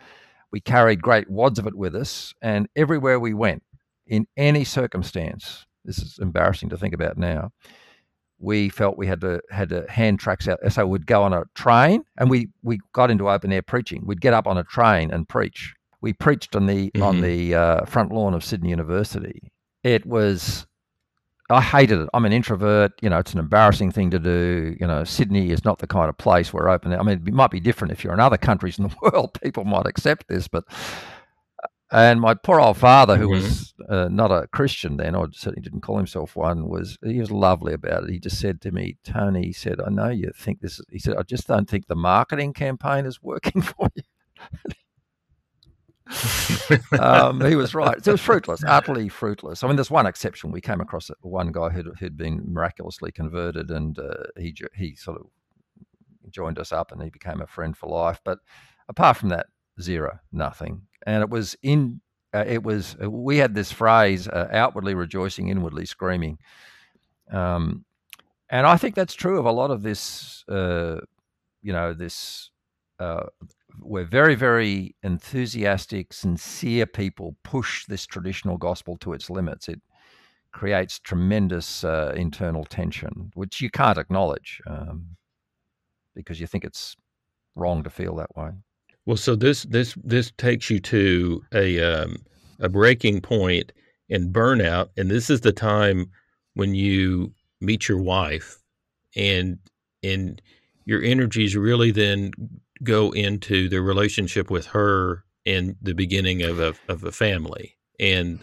[0.51, 3.63] we carried great wads of it with us, and everywhere we went,
[4.05, 7.51] in any circumstance, this is embarrassing to think about now.
[8.37, 10.59] We felt we had to had to hand tracks out.
[10.69, 14.03] So we'd go on a train, and we we got into open air preaching.
[14.05, 15.73] We'd get up on a train and preach.
[16.01, 17.01] We preached on the mm-hmm.
[17.01, 19.51] on the uh, front lawn of Sydney University.
[19.83, 20.67] It was
[21.49, 22.09] I hated it.
[22.13, 22.91] I'm an introvert.
[23.01, 24.75] You know, it's an embarrassing thing to do.
[24.79, 26.93] You know, Sydney is not the kind of place where open.
[26.93, 29.39] I mean, it might be different if you're in other countries in the world.
[29.41, 30.65] People might accept this, but
[31.91, 33.43] and my poor old father, who mm-hmm.
[33.43, 37.31] was uh, not a Christian then, or certainly didn't call himself one, was he was
[37.31, 38.09] lovely about it.
[38.09, 40.79] He just said to me, Tony, he said, I know you think this.
[40.79, 44.03] Is, he said, I just don't think the marketing campaign is working for you.
[46.99, 47.97] um, he was right.
[47.97, 49.63] It was fruitless, utterly fruitless.
[49.63, 50.51] I mean, there's one exception.
[50.51, 55.21] We came across one guy who'd, who'd been miraculously converted, and uh, he he sort
[55.21, 55.27] of
[56.31, 58.19] joined us up, and he became a friend for life.
[58.25, 58.39] But
[58.89, 59.47] apart from that,
[59.81, 60.83] zero, nothing.
[61.05, 62.01] And it was in.
[62.33, 62.95] Uh, it was.
[63.01, 66.37] Uh, we had this phrase: uh, "outwardly rejoicing, inwardly screaming."
[67.31, 67.85] Um,
[68.49, 70.43] and I think that's true of a lot of this.
[70.47, 71.01] Uh,
[71.61, 72.51] you know, this
[72.99, 73.25] uh,
[73.79, 79.69] we're very, very enthusiastic, sincere people push this traditional gospel to its limits.
[79.69, 79.81] It
[80.51, 85.17] creates tremendous uh, internal tension, which you can't acknowledge um,
[86.15, 86.95] because you think it's
[87.55, 88.51] wrong to feel that way.
[89.07, 92.17] Well, so this this this takes you to a um,
[92.59, 93.71] a breaking point
[94.09, 96.11] in burnout, and this is the time
[96.53, 98.59] when you meet your wife,
[99.15, 99.57] and
[100.03, 100.39] and
[100.85, 102.31] your energies really then
[102.83, 108.39] go into the relationship with her and the beginning of a of a family and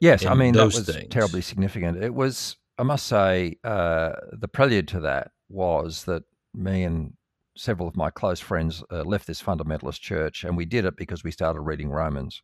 [0.00, 1.08] yes and i mean that was things.
[1.10, 6.82] terribly significant it was i must say uh, the prelude to that was that me
[6.82, 7.12] and
[7.56, 11.24] several of my close friends uh, left this fundamentalist church and we did it because
[11.24, 12.42] we started reading romans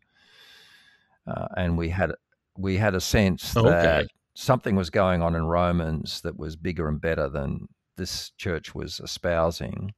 [1.27, 2.13] uh, and we had
[2.59, 7.01] we had a sense that something was going on in romans that was bigger and
[7.01, 9.93] better than this church was espousing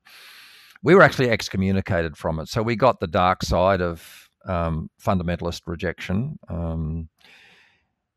[0.83, 2.49] we were actually excommunicated from it.
[2.49, 6.38] So we got the dark side of um, fundamentalist rejection.
[6.49, 7.09] Um,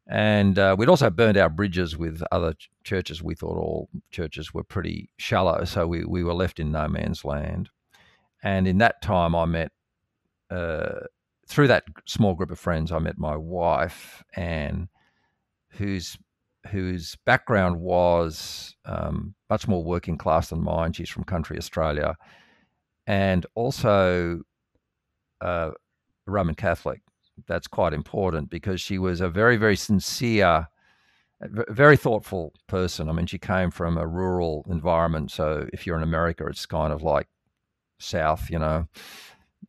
[0.08, 3.24] and uh, we'd also burned our bridges with other ch- churches.
[3.24, 7.24] We thought all churches were pretty shallow, so we, we were left in no man's
[7.24, 7.70] land.
[8.44, 9.72] And in that time, I met,
[10.50, 11.02] uh,
[11.48, 14.90] through that small group of friends, I met my wife, Anne,
[15.70, 16.18] whose
[16.68, 20.94] whose background was um, much more working class than mine.
[20.94, 22.16] She's from country Australia,
[23.08, 24.42] and also
[25.42, 25.72] uh,
[26.28, 27.02] Roman Catholic.
[27.48, 30.68] That's quite important because she was a very, very sincere,
[31.42, 33.10] very thoughtful person.
[33.10, 35.32] I mean, she came from a rural environment.
[35.32, 37.28] So if you're in America, it's kind of like
[38.00, 38.88] South, you know,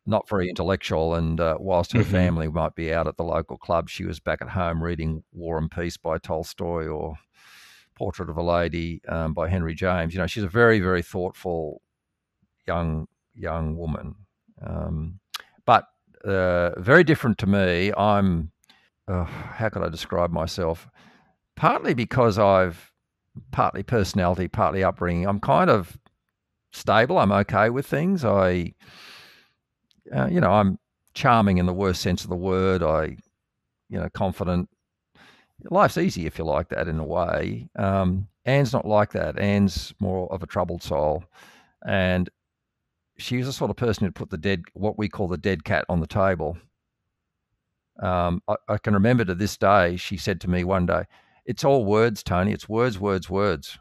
[0.06, 1.14] not very intellectual.
[1.14, 2.10] And uh, whilst her mm-hmm.
[2.10, 5.58] family might be out at the local club, she was back at home reading War
[5.58, 7.16] and Peace by Tolstoy or
[7.94, 10.14] Portrait of a Lady um, by Henry James.
[10.14, 11.82] You know, she's a very, very thoughtful
[12.66, 14.14] young young woman.
[14.64, 15.20] Um,
[16.24, 17.92] uh, very different to me.
[17.96, 18.52] I'm,
[19.08, 20.88] uh, how could I describe myself?
[21.56, 22.92] Partly because I've,
[23.50, 25.26] partly personality, partly upbringing.
[25.26, 25.98] I'm kind of
[26.72, 27.18] stable.
[27.18, 28.24] I'm okay with things.
[28.24, 28.74] I,
[30.14, 30.78] uh, you know, I'm
[31.14, 32.82] charming in the worst sense of the word.
[32.82, 33.16] I,
[33.88, 34.68] you know, confident.
[35.70, 37.68] Life's easy if you like that in a way.
[37.76, 39.38] Um, Anne's not like that.
[39.38, 41.24] Anne's more of a troubled soul.
[41.86, 42.28] And
[43.22, 45.64] she was the sort of person who'd put the dead, what we call the dead
[45.64, 46.58] cat, on the table.
[48.00, 51.04] Um, I, I, can remember to this day, she said to me one day,
[51.44, 52.52] "It's all words, Tony.
[52.52, 53.78] It's words, words, words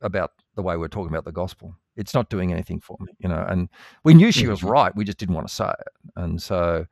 [0.00, 1.74] about the way we're talking about the gospel.
[1.96, 3.68] It's not doing anything for me, you know." And
[4.04, 4.68] we knew she was mm-hmm.
[4.68, 4.96] right.
[4.96, 6.86] We just didn't want to say it, and so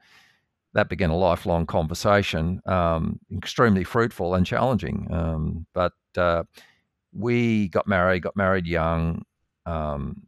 [0.75, 5.07] that began a lifelong conversation, um, extremely fruitful and challenging.
[5.11, 6.45] Um, but uh,
[7.13, 9.23] we got married, got married young.
[9.67, 10.23] Um,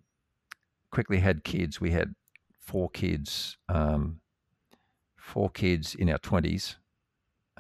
[0.95, 1.81] quickly had kids.
[1.81, 2.15] We had
[2.61, 4.21] four kids, um,
[5.17, 6.77] four kids in our twenties,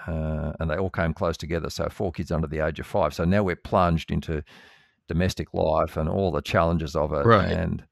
[0.06, 1.70] uh, and they all came close together.
[1.70, 3.12] So four kids under the age of five.
[3.12, 4.42] So now we're plunged into
[5.08, 7.26] domestic life and all the challenges of it.
[7.26, 7.50] Right.
[7.50, 7.84] And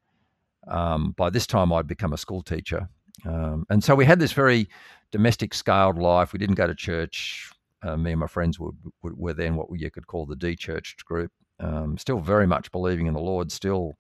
[0.69, 2.89] um, by this time, I'd become a school teacher,
[3.25, 4.69] um, and so we had this very
[5.11, 6.33] domestic scaled life.
[6.33, 7.51] We didn't go to church.
[7.83, 8.71] Uh, me and my friends were,
[9.03, 11.33] were, then what you could call the de-churched group.
[11.59, 13.51] Um, still very much believing in the Lord.
[13.51, 13.99] Still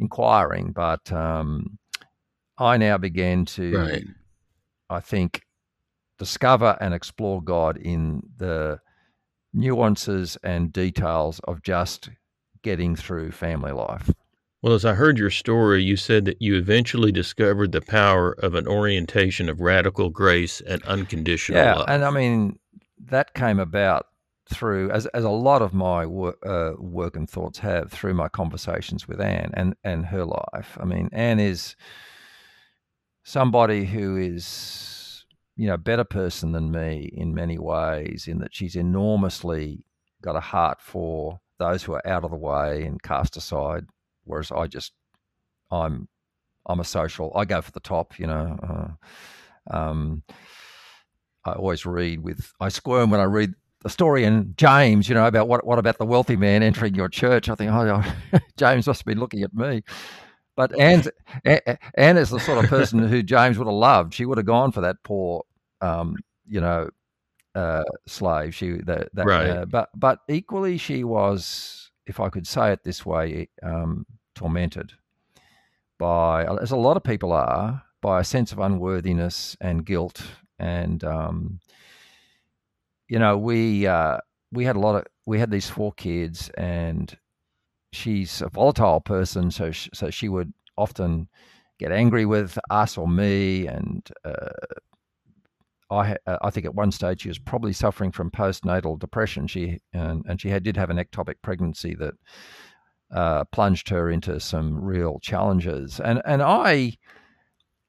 [0.00, 1.78] inquiring, but um,
[2.58, 4.04] I now began to, right.
[4.88, 5.42] I think,
[6.18, 8.80] discover and explore God in the
[9.52, 12.10] nuances and details of just
[12.62, 14.10] getting through family life.
[14.62, 18.54] Well, as I heard your story, you said that you eventually discovered the power of
[18.54, 21.86] an orientation of radical grace and unconditional yeah, love.
[21.88, 22.58] and I mean
[23.06, 24.06] that came about
[24.50, 28.28] through, as, as a lot of my wor- uh, work and thoughts have, through my
[28.28, 30.76] conversations with Anne and, and her life.
[30.80, 31.76] I mean, Anne is
[33.22, 35.24] somebody who is,
[35.56, 39.84] you know, a better person than me in many ways, in that she's enormously
[40.22, 43.86] got a heart for those who are out of the way and cast aside,
[44.24, 44.92] whereas I just,
[45.70, 46.08] I'm,
[46.66, 47.32] I'm a social.
[47.34, 48.96] I go for the top, you know.
[49.70, 50.22] Uh, um,
[51.44, 55.26] I always read with I squirm when I read the story in James, you know,
[55.26, 57.48] about what what about the wealthy man entering your church?
[57.48, 58.02] I think, oh,
[58.56, 59.82] James must be looking at me.
[60.56, 61.08] but Anne's,
[61.94, 64.14] Anne is the sort of person who James would have loved.
[64.14, 65.44] She would have gone for that poor,
[65.80, 66.16] um,
[66.46, 66.90] you know,
[67.54, 68.54] uh, slave.
[68.54, 69.48] She that, that Right.
[69.48, 74.92] uh, but but equally she was, if I could say it this way, um, tormented
[75.98, 80.22] by, as a lot of people are, by a sense of unworthiness and guilt.
[80.58, 81.60] And um,
[83.10, 84.18] you know, we uh,
[84.52, 87.18] we had a lot of we had these four kids, and
[87.92, 91.28] she's a volatile person, so sh- so she would often
[91.80, 94.50] get angry with us or me, and uh,
[95.90, 99.48] I uh, I think at one stage she was probably suffering from postnatal depression.
[99.48, 102.14] She and, and she had, did have an ectopic pregnancy that
[103.10, 105.98] uh, plunged her into some real challenges.
[105.98, 106.92] And and I,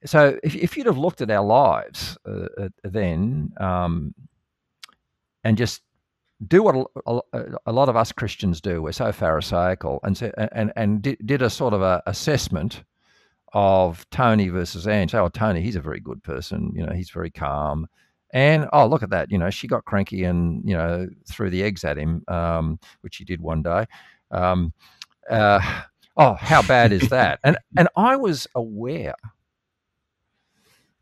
[0.04, 4.16] so if if you'd have looked at our lives uh, uh, then, um,
[5.44, 5.82] and just
[6.48, 6.76] do what
[7.06, 11.02] a, a, a lot of us Christians do, we're so pharisaical, and so, and and
[11.02, 12.84] did, did a sort of a assessment
[13.54, 15.10] of Tony versus Anne.
[15.10, 16.72] Say, oh, Tony, he's a very good person.
[16.76, 17.88] You know, he's very calm.
[18.34, 19.30] And oh, look at that.
[19.30, 23.16] You know, she got cranky and you know threw the eggs at him, um, which
[23.16, 23.86] she did one day.
[24.32, 24.74] Um,
[25.30, 25.60] uh,
[26.18, 27.40] oh, how bad is that?
[27.44, 29.16] and and I was aware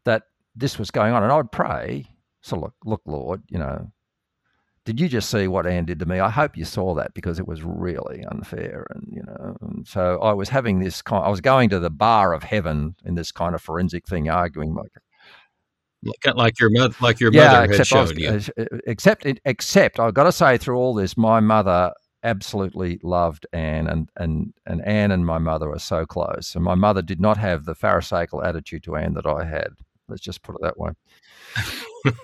[0.05, 0.23] that
[0.55, 2.05] this was going on, and I would pray.
[2.41, 3.91] So look, look, Lord, you know,
[4.89, 6.19] did you just see what Anne did to me?
[6.19, 9.55] I hope you saw that because it was really unfair, and you know.
[9.61, 11.23] And so I was having this kind.
[11.23, 14.73] I was going to the bar of heaven in this kind of forensic thing, arguing
[14.73, 14.89] like
[16.33, 18.39] Like, your mother, like your yeah, mother had I was, shown you.
[18.87, 24.09] except except I've got to say through all this, my mother absolutely loved Anne, and
[24.17, 27.65] and and Anne and my mother are so close, and my mother did not have
[27.65, 29.69] the pharisaical attitude to Anne that I had.
[30.09, 30.91] Let's just put it that way.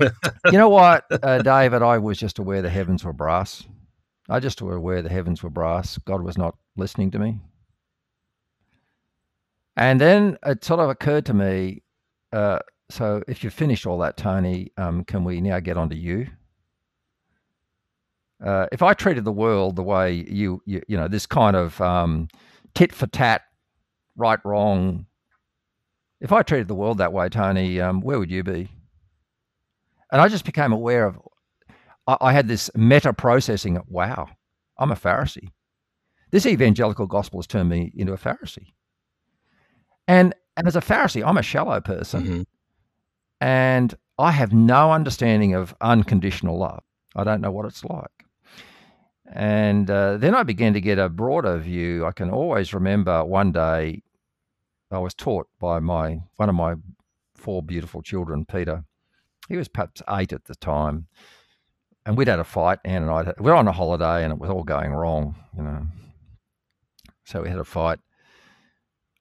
[0.52, 1.82] you know what, uh, David?
[1.82, 3.64] I was just aware the heavens were brass.
[4.30, 5.98] I just were aware the heavens were brass.
[6.00, 7.40] God was not listening to me.
[9.78, 11.84] And then it sort of occurred to me.
[12.32, 15.96] Uh, so, if you finished all that, Tony, um, can we now get on to
[15.96, 16.28] you?
[18.44, 21.80] Uh, if I treated the world the way you, you, you know, this kind of
[21.82, 22.28] um,
[22.74, 23.42] tit for tat,
[24.16, 25.06] right, wrong.
[26.26, 28.68] If I treated the world that way, Tony, um, where would you be?
[30.12, 31.20] And I just became aware of,
[32.08, 33.78] I, I had this meta processing.
[33.78, 34.30] Of, wow,
[34.80, 35.50] I'm a Pharisee.
[36.32, 38.74] This evangelical gospel has turned me into a Pharisee.
[40.08, 42.46] And and as a Pharisee, I'm a shallow person, Mhm.
[43.40, 46.82] and I have no understanding of unconditional love.
[47.16, 48.26] I don't know what it's like.
[49.32, 52.04] And uh, then I began to get a broader view.
[52.04, 54.02] I can always remember one day
[54.92, 56.76] I was taught by my one of my
[57.36, 58.84] four beautiful children, Peter.
[59.50, 61.08] He was perhaps eight at the time,
[62.06, 62.80] and we'd had a fight.
[62.86, 65.64] Anne and I we were on a holiday, and it was all going wrong, you
[65.64, 65.88] know.
[67.24, 68.00] So we had a fight.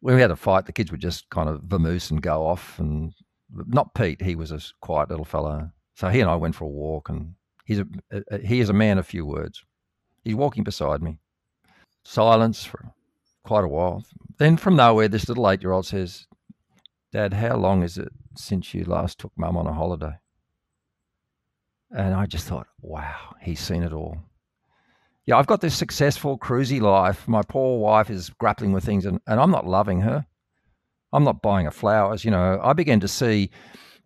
[0.01, 2.79] When we had a fight, the kids would just kind of vamoose and go off,
[2.79, 3.15] and
[3.51, 4.21] not Pete.
[4.21, 5.71] He was a quiet little fellow.
[5.95, 7.87] So he and I went for a walk, and he's a,
[8.43, 9.65] he is a man of few words.
[10.25, 11.19] He's walking beside me.
[12.05, 12.93] Silence for
[13.45, 14.05] quite a while.
[14.39, 16.27] Then from nowhere, this little eight year old says,
[17.13, 20.15] Dad, how long is it since you last took mum on a holiday?
[21.97, 24.19] And I just thought, wow, he's seen it all.
[25.27, 27.29] Yeah, I've got this successful, cruisy life.
[27.29, 30.27] My poor wife is grappling with things, and, and I'm not loving her.
[31.13, 32.25] I'm not buying her flowers.
[32.25, 33.51] You know, I began to see,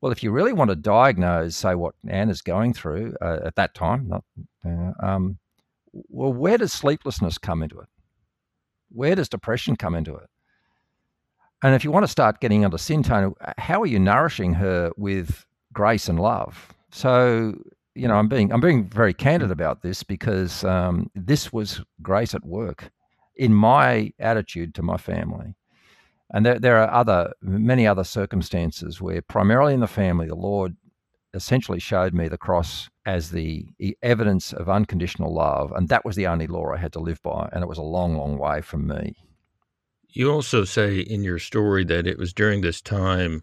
[0.00, 3.56] well, if you really want to diagnose, say, what Anne is going through uh, at
[3.56, 4.24] that time, not,
[4.64, 5.38] uh, um,
[5.92, 7.88] well, where does sleeplessness come into it?
[8.90, 10.28] Where does depression come into it?
[11.62, 14.92] And if you want to start getting under sin tone, how are you nourishing her
[14.96, 16.72] with grace and love?
[16.90, 17.54] So,
[17.94, 22.34] you know, I'm being I'm being very candid about this because um, this was grace
[22.34, 22.90] at work
[23.36, 25.54] in my attitude to my family.
[26.30, 30.76] And there, there are other many other circumstances where primarily in the family, the Lord
[31.34, 33.66] essentially showed me the cross as the
[34.02, 37.48] evidence of unconditional love, and that was the only law I had to live by,
[37.52, 39.16] and it was a long, long way from me.
[40.10, 43.42] You also say in your story that it was during this time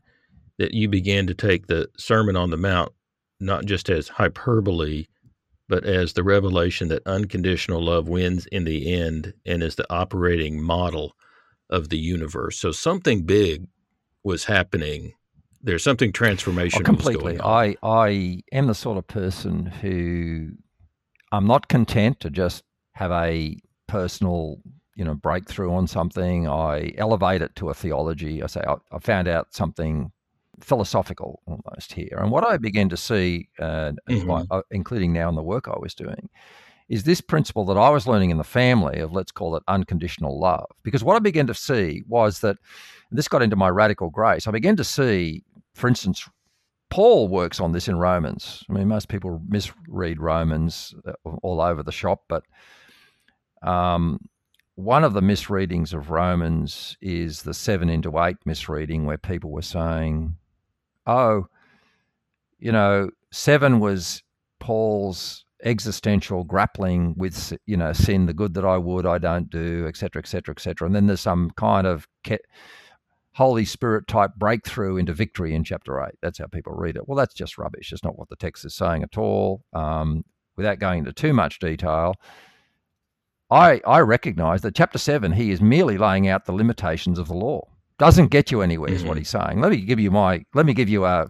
[0.60, 2.94] that you began to take the Sermon on the Mount
[3.40, 5.08] not just as hyperbole,
[5.68, 10.62] but as the revelation that unconditional love wins in the end and is the operating
[10.62, 11.16] model
[11.72, 12.60] of the universe.
[12.60, 13.66] So something big
[14.24, 15.14] was happening.
[15.66, 17.40] There's something transformational Oh, completely.
[17.42, 20.52] I I am the sort of person who
[21.32, 22.64] I'm not content to just
[22.94, 23.58] have a
[23.88, 24.62] personal,
[24.96, 26.48] you know, breakthrough on something.
[26.48, 28.44] I elevate it to a theology.
[28.44, 30.12] I say I, I found out something
[30.62, 35.36] philosophical almost here, and what I began to see, uh, by- uh, including now in
[35.36, 36.30] the work I was doing,
[36.90, 40.40] is this principle that I was learning in the family of let's call it unconditional
[40.40, 40.68] love.
[40.84, 42.58] Because what I began to see was that
[43.12, 44.48] this got into my radical grace.
[44.48, 45.44] I began to see,
[45.76, 46.28] for instance,
[46.90, 48.64] Paul works on this in Romans.
[48.70, 51.12] I mean, most people misread Romans uh,
[51.44, 52.44] all over the shop, but
[53.62, 54.20] um,
[54.76, 59.62] one of the misreadings of Romans is the seven into eight misreading, where people were
[59.62, 60.38] saying,
[61.06, 61.48] oh,
[62.60, 64.24] you know, seven was
[64.60, 69.86] Paul's existential grappling with, you know, sin, the good that I would, I don't do,
[69.88, 70.86] etc., etc., etc.
[70.86, 72.08] And then there's some kind of
[73.36, 76.16] Holy Spirit type breakthrough into victory in chapter eight.
[76.22, 77.08] That's how people read it.
[77.08, 77.92] Well, that's just rubbish.
[77.92, 79.64] It's not what the text is saying at all.
[79.74, 80.24] Um,
[80.56, 82.16] without going into too much detail,
[83.52, 87.34] I, I recognize that chapter seven, he is merely laying out the limitations of the
[87.34, 87.68] law.
[87.98, 88.96] Doesn't get you anywhere, mm-hmm.
[88.96, 89.20] is what mm-hmm.
[89.20, 89.62] he's saying.
[89.62, 91.30] Let me give you my let me give you a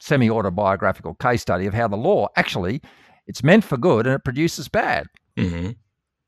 [0.00, 2.80] semi autobiographical case study of how the law actually
[3.26, 5.06] it's meant for good and it produces bad.
[5.36, 5.70] Mm-hmm.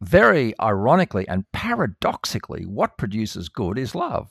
[0.01, 4.31] Very ironically and paradoxically, what produces good is love.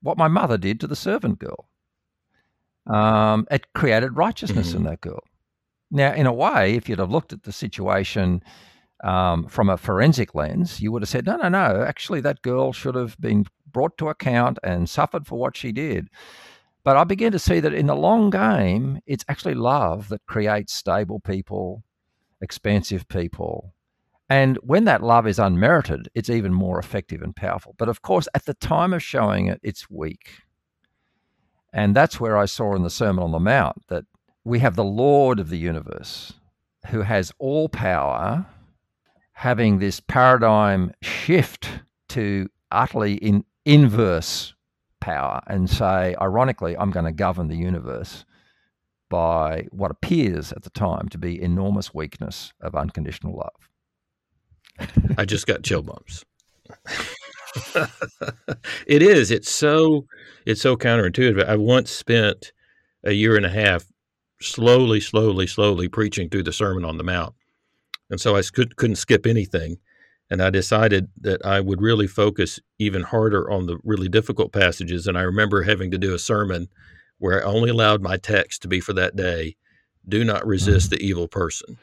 [0.00, 1.68] What my mother did to the servant girl.
[2.86, 4.78] Um, it created righteousness mm-hmm.
[4.78, 5.22] in that girl.
[5.90, 8.42] Now, in a way, if you'd have looked at the situation
[9.02, 12.72] um, from a forensic lens, you would have said, no, no, no, actually, that girl
[12.72, 16.08] should have been brought to account and suffered for what she did.
[16.84, 20.72] But I began to see that in the long game, it's actually love that creates
[20.72, 21.82] stable people,
[22.40, 23.74] expansive people.
[24.30, 27.74] And when that love is unmerited, it's even more effective and powerful.
[27.78, 30.30] But of course, at the time of showing it, it's weak.
[31.72, 34.04] And that's where I saw in the Sermon on the Mount that
[34.44, 36.34] we have the Lord of the universe
[36.88, 38.46] who has all power
[39.32, 41.68] having this paradigm shift
[42.08, 44.54] to utterly in, inverse
[45.00, 48.24] power and say, ironically, I'm going to govern the universe
[49.08, 53.67] by what appears at the time to be enormous weakness of unconditional love.
[55.16, 56.24] I just got chill bumps.
[58.86, 59.30] it is.
[59.30, 60.06] It's so
[60.46, 61.44] it's so counterintuitive.
[61.46, 62.52] I once spent
[63.04, 63.84] a year and a half
[64.40, 67.34] slowly, slowly, slowly preaching through the Sermon on the Mount
[68.10, 69.78] and so I could, couldn't skip anything.
[70.30, 75.06] And I decided that I would really focus even harder on the really difficult passages.
[75.06, 76.68] And I remember having to do a sermon
[77.18, 79.56] where I only allowed my text to be for that day
[80.06, 80.50] do not mm-hmm.
[80.50, 81.78] resist the evil person.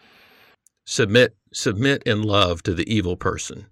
[0.86, 3.66] Submit, submit in love to the evil person.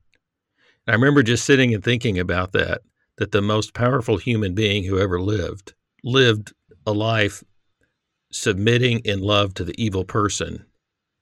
[0.87, 2.81] I remember just sitting and thinking about that,
[3.17, 5.73] that the most powerful human being who ever lived
[6.03, 6.53] lived
[6.85, 7.43] a life
[8.31, 10.65] submitting in love to the evil person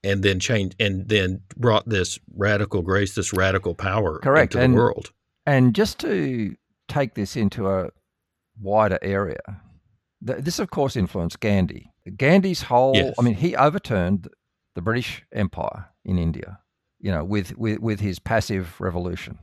[0.04, 4.54] and then changed and then brought this radical grace, this radical power Correct.
[4.54, 5.12] into and, the world.
[5.44, 6.54] And just to
[6.88, 7.90] take this into a
[8.60, 9.60] wider area,
[10.20, 11.92] this of course influenced Gandhi.
[12.16, 13.14] Gandhi's whole, yes.
[13.18, 14.28] I mean, he overturned
[14.74, 16.58] the British Empire in India,
[17.00, 19.38] you know, with, with, with his passive revolution.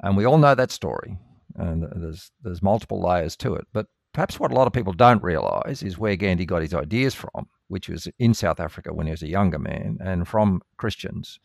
[0.00, 1.18] And we all know that story.
[1.54, 3.66] And there's, there's multiple layers to it.
[3.72, 7.14] But perhaps what a lot of people don't realize is where Gandhi got his ideas
[7.14, 11.40] from which was in South Africa when he was a younger man, and from Christians.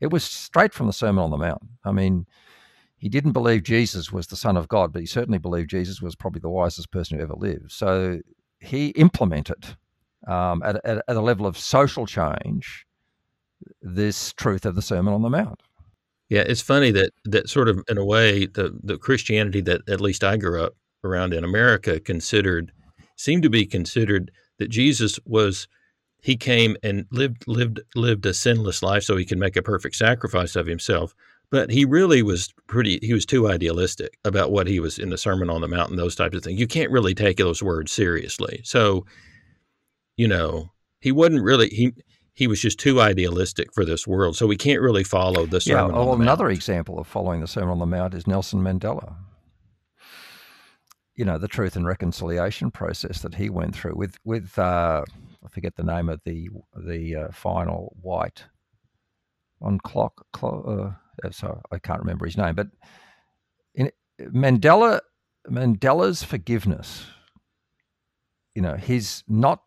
[0.00, 1.62] It was straight from the Sermon on the Mount.
[1.84, 2.26] I mean,
[2.96, 6.14] he didn't believe Jesus was the Son of God, but he certainly believed Jesus was
[6.14, 7.72] probably the wisest person who ever lived.
[7.72, 8.20] So
[8.60, 9.76] he implemented
[10.28, 12.86] um, at, at, at a level of social change
[13.80, 15.62] this truth of the Sermon on the Mount.
[16.28, 20.00] Yeah, it's funny that that sort of in a way the the Christianity that at
[20.00, 22.72] least I grew up around in America considered
[23.16, 25.68] seemed to be considered that Jesus was
[26.22, 29.96] he came and lived lived lived a sinless life so he could make a perfect
[29.96, 31.14] sacrifice of himself
[31.50, 35.18] but he really was pretty he was too idealistic about what he was in the
[35.18, 37.92] sermon on the mount and those types of things you can't really take those words
[37.92, 39.04] seriously so
[40.16, 41.92] you know he wasn't really he
[42.34, 45.94] he was just too idealistic for this world so we can't really follow the sermon
[45.94, 49.16] yeah, well, another example of following the sermon on the mount is nelson mandela
[51.14, 55.04] you know the truth and reconciliation process that he went through with with uh,
[55.44, 58.44] I forget the name of the the uh, final white
[59.60, 60.26] on clock.
[60.32, 62.68] clock uh, so I can't remember his name, but
[63.74, 65.00] in Mandela
[65.48, 67.04] Mandela's forgiveness.
[68.54, 69.62] You know, his not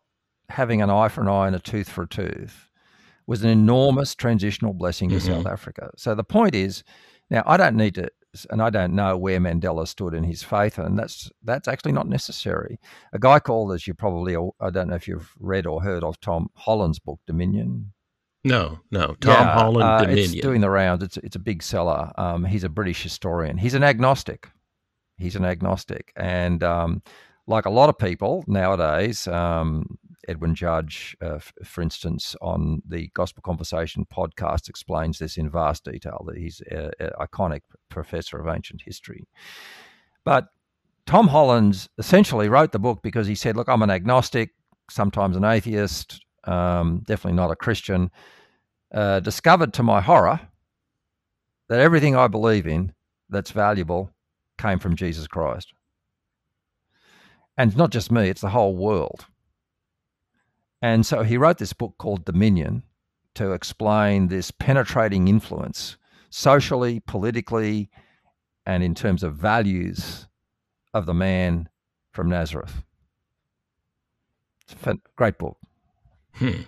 [0.48, 2.70] having an eye for an eye and a tooth for a tooth
[3.26, 5.26] was an enormous transitional blessing to mm-hmm.
[5.26, 5.90] South Africa.
[5.96, 6.84] So the point is,
[7.30, 8.10] now I don't need to
[8.50, 12.08] and I don't know where Mandela stood in his faith, and that's that's actually not
[12.08, 12.78] necessary.
[13.12, 16.20] A guy called, as you probably, I don't know if you've read or heard of
[16.20, 17.92] Tom Holland's book Dominion.
[18.44, 20.32] No, no, Tom yeah, Holland uh, Dominion.
[20.32, 21.02] It's doing the rounds.
[21.02, 22.12] It's it's a big seller.
[22.16, 23.58] Um, he's a British historian.
[23.58, 24.48] He's an agnostic.
[25.18, 27.02] He's an agnostic, and um,
[27.46, 33.10] like a lot of people nowadays, um, Edwin Judge, uh, f- for instance, on the
[33.14, 36.24] Gospel Conversation podcast, explains this in vast detail.
[36.26, 39.26] That he's an iconic professor of ancient history.
[40.24, 40.48] But
[41.06, 44.50] Tom Holland essentially wrote the book because he said, "Look, I'm an agnostic,
[44.90, 48.10] sometimes an atheist, um, definitely not a Christian."
[48.94, 50.40] Uh, discovered to my horror
[51.68, 52.92] that everything I believe in
[53.28, 54.10] that's valuable
[54.58, 55.72] came from Jesus Christ.
[57.56, 59.26] And it's not just me, it's the whole world.
[60.82, 62.82] And so he wrote this book called Dominion
[63.34, 65.96] to explain this penetrating influence
[66.30, 67.90] socially, politically,
[68.64, 70.26] and in terms of values
[70.92, 71.68] of the man
[72.12, 72.82] from Nazareth.
[74.62, 75.58] It's a great book.
[76.34, 76.62] Hmm.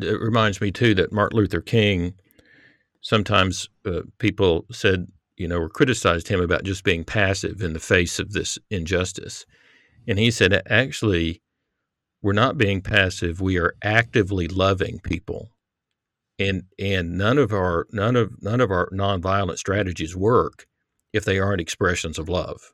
[0.00, 2.14] It reminds me, too, that Martin Luther King,
[3.02, 7.80] sometimes uh, people said, you know, or criticized him about just being passive in the
[7.80, 9.44] face of this injustice.
[10.08, 11.42] And he said, actually,
[12.24, 13.42] we're not being passive.
[13.42, 15.50] We are actively loving people.
[16.38, 20.66] And and none of our none of none of our nonviolent strategies work
[21.12, 22.72] if they aren't expressions of love.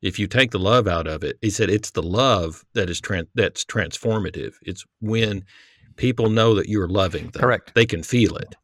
[0.00, 3.00] If you take the love out of it, he said it's the love that is
[3.00, 4.52] tran- that's transformative.
[4.62, 5.44] It's when
[5.96, 7.40] people know that you're loving them.
[7.40, 7.74] Correct.
[7.74, 8.54] They can feel it.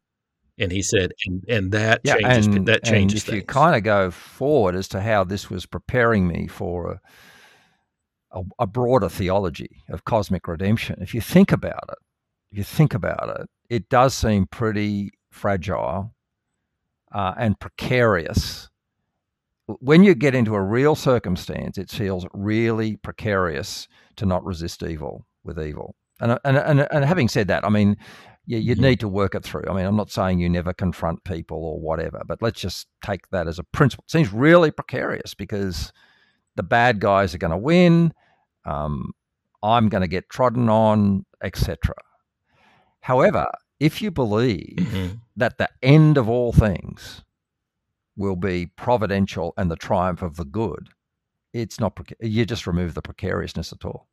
[0.57, 3.41] And he said, and, and that yeah, changes and, that changes and if things.
[3.41, 7.01] you kind of go forward as to how this was preparing me for a,
[8.35, 10.97] a, a, broader theology of cosmic redemption.
[11.01, 11.97] If you think about it,
[12.51, 16.13] if you think about it, it does seem pretty fragile
[17.11, 18.69] uh, and precarious.
[19.67, 25.25] When you get into a real circumstance, it feels really precarious to not resist evil
[25.43, 25.95] with evil.
[26.19, 27.97] And, and, and, and having said that, I mean,
[28.45, 28.85] you, would mm-hmm.
[28.85, 29.63] need to work it through.
[29.67, 33.27] I mean, I'm not saying you never confront people or whatever, but let's just take
[33.29, 34.03] that as a principle.
[34.07, 35.91] It seems really precarious because
[36.55, 38.13] the bad guys are going to win
[38.65, 39.13] um,
[39.63, 41.95] I'm going to get trodden on, etc.
[43.01, 43.47] However,
[43.79, 45.15] if you believe mm-hmm.
[45.35, 47.23] that the end of all things
[48.17, 50.89] will be providential and the triumph of the good,
[51.53, 51.97] it's not.
[52.19, 54.07] You just remove the precariousness at all.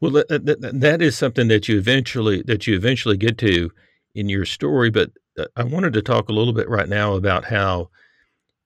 [0.00, 3.70] Well, that, that, that is something that you eventually that you eventually get to
[4.14, 4.90] in your story.
[4.90, 7.90] But uh, I wanted to talk a little bit right now about how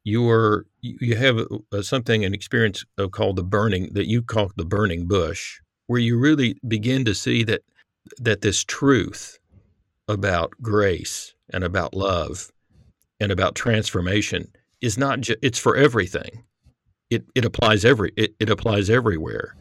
[0.04, 1.40] you are you have
[1.72, 6.18] uh, something an experience called the burning that you call the burning bush where you
[6.18, 7.62] really begin to see that
[8.18, 9.38] that this truth
[10.08, 12.50] about grace and about love
[13.20, 14.48] and about transformation
[14.80, 16.44] is not just it's for everything.
[17.10, 19.56] It it applies every it, it applies everywhere.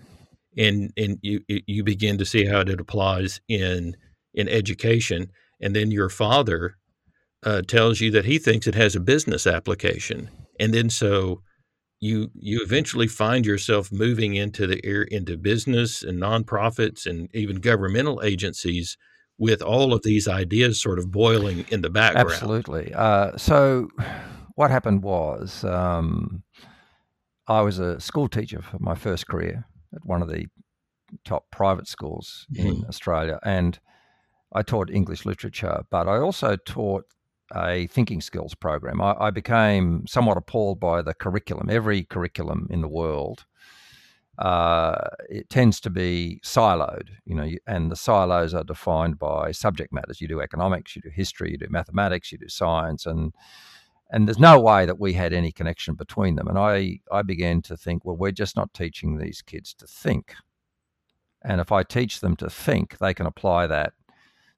[0.58, 3.96] And and you you begin to see how it applies in
[4.34, 5.32] in education.
[5.62, 6.78] And then your father
[7.46, 10.30] uh, tells you that he thinks it has a business application,
[10.60, 11.42] and then so
[12.00, 17.58] you you eventually find yourself moving into the air into business and nonprofits and even
[17.58, 18.98] governmental agencies
[19.38, 22.30] with all of these ideas sort of boiling in the background.
[22.30, 22.94] Absolutely.
[22.94, 23.88] Uh, so,
[24.56, 26.44] what happened was um,
[27.48, 29.66] I was a school teacher for my first career
[29.96, 30.48] at one of the
[31.26, 32.68] top private schools mm-hmm.
[32.68, 33.80] in Australia, and
[34.54, 37.06] I taught English literature, but I also taught
[37.56, 39.02] a thinking skills program.
[39.02, 41.70] I, I, became somewhat appalled by the curriculum.
[41.70, 43.46] Every curriculum in the world,
[44.40, 44.96] uh,
[45.30, 50.20] it tends to be siloed, you know, and the silos are defined by subject matters.
[50.20, 53.34] You do economics, you do history, you do mathematics, you do science, and
[54.10, 56.48] and there's no way that we had any connection between them.
[56.48, 60.34] And I I began to think, well, we're just not teaching these kids to think.
[61.44, 63.94] And if I teach them to think, they can apply that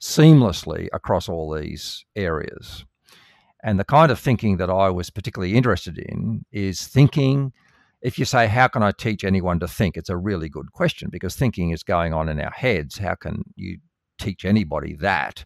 [0.06, 2.86] seamlessly across all these areas.
[3.64, 7.51] And the kind of thinking that I was particularly interested in is thinking.
[8.01, 9.97] If you say, How can I teach anyone to think?
[9.97, 12.99] It's a really good question because thinking is going on in our heads.
[12.99, 13.80] How can you
[14.20, 15.43] teach anybody that?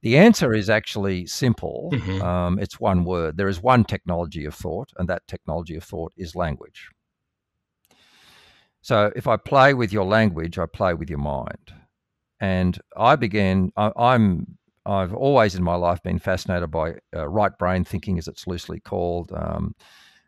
[0.00, 1.90] The answer is actually simple.
[1.92, 2.22] Mm-hmm.
[2.22, 3.36] Um, it's one word.
[3.36, 6.88] There is one technology of thought, and that technology of thought is language.
[8.80, 11.74] So if I play with your language, I play with your mind.
[12.42, 17.56] And I began, I, I'm I've always in my life been fascinated by uh, right
[17.56, 19.76] brain thinking, as it's loosely called, um,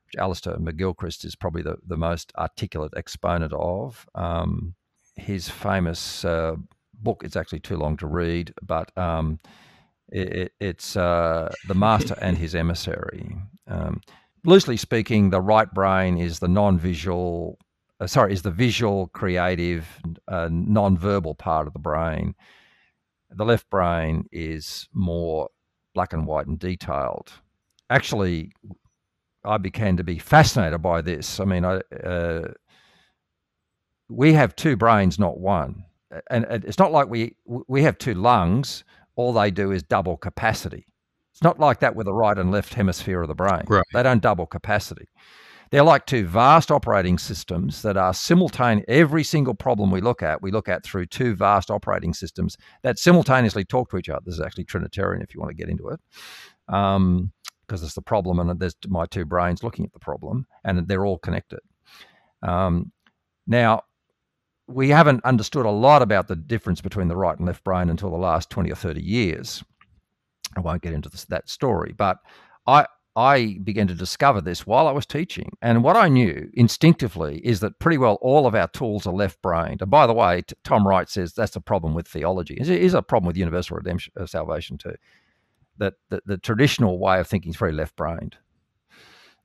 [0.06, 4.06] which Alistair McGilchrist is probably the, the most articulate exponent of.
[4.14, 4.76] Um,
[5.16, 6.54] his famous uh,
[7.02, 9.40] book, it's actually too long to read, but um,
[10.08, 13.36] it, it's uh, The Master and His Emissary.
[13.66, 14.00] Um,
[14.44, 17.58] loosely speaking, the right brain is the non visual
[18.04, 22.34] uh, sorry, is the visual, creative, uh, non-verbal part of the brain.
[23.30, 25.48] The left brain is more
[25.94, 27.32] black and white and detailed.
[27.88, 28.52] Actually,
[29.44, 31.40] I began to be fascinated by this.
[31.40, 32.52] I mean, I, uh,
[34.08, 35.84] we have two brains, not one.
[36.30, 38.84] and it's not like we we have two lungs.
[39.16, 40.86] All they do is double capacity.
[41.32, 43.62] It's not like that with the right and left hemisphere of the brain.
[43.66, 43.84] Right.
[43.92, 45.08] They don't double capacity.
[45.74, 48.84] They're like two vast operating systems that are simultaneous.
[48.86, 52.96] Every single problem we look at, we look at through two vast operating systems that
[52.96, 54.20] simultaneously talk to each other.
[54.24, 55.98] This is actually Trinitarian if you want to get into it.
[56.68, 57.32] Um,
[57.66, 61.04] because it's the problem, and there's my two brains looking at the problem, and they're
[61.04, 61.58] all connected.
[62.40, 62.92] Um,
[63.48, 63.82] now,
[64.68, 68.12] we haven't understood a lot about the difference between the right and left brain until
[68.12, 69.64] the last 20 or 30 years.
[70.56, 72.18] I won't get into this, that story, but
[72.64, 72.86] I,
[73.16, 75.50] I began to discover this while I was teaching.
[75.62, 79.40] And what I knew instinctively is that pretty well all of our tools are left
[79.40, 79.82] brained.
[79.82, 82.54] And by the way, Tom Wright says that's a problem with theology.
[82.54, 84.96] It is a problem with universal redemption, uh, salvation too.
[85.78, 88.36] That the, the, traditional way of thinking is very left brained.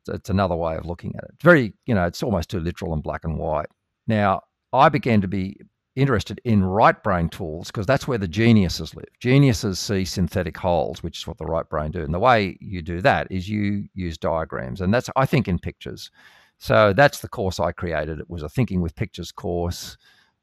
[0.03, 1.31] So it's another way of looking at it.
[1.35, 3.67] It's very, you know, it's almost too literal and black and white.
[4.07, 4.41] Now,
[4.71, 5.57] I began to be
[5.99, 9.05] interested in right brain tools because that's where the geniuses live.
[9.19, 12.01] Geniuses see synthetic wholes, which is what the right brain do.
[12.01, 15.59] And the way you do that is you use diagrams, and that's I think in
[15.59, 16.11] pictures.
[16.57, 18.19] So that's the course I created.
[18.19, 19.97] It was a thinking with pictures course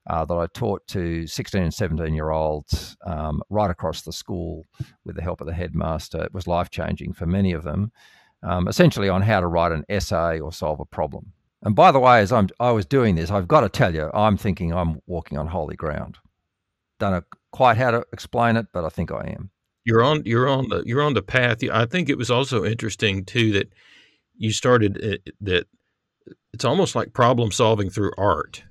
[0.08, 4.64] uh, that I taught to 16 and 17 year olds um, right across the school
[5.04, 6.22] with the help of the headmaster.
[6.22, 7.92] It was life changing for many of them,
[8.42, 11.32] um, essentially on how to write an essay or solve a problem.
[11.62, 14.10] And by the way, as I'm, I was doing this, I've got to tell you,
[14.14, 16.18] I'm thinking I'm walking on holy ground.
[16.98, 19.50] Don't know quite how to explain it, but I think I am.
[19.84, 21.58] You're on, you're on the, you're on the path.
[21.70, 23.72] I think it was also interesting too that
[24.36, 25.66] you started it, uh, that
[26.52, 28.64] it's almost like problem solving through art,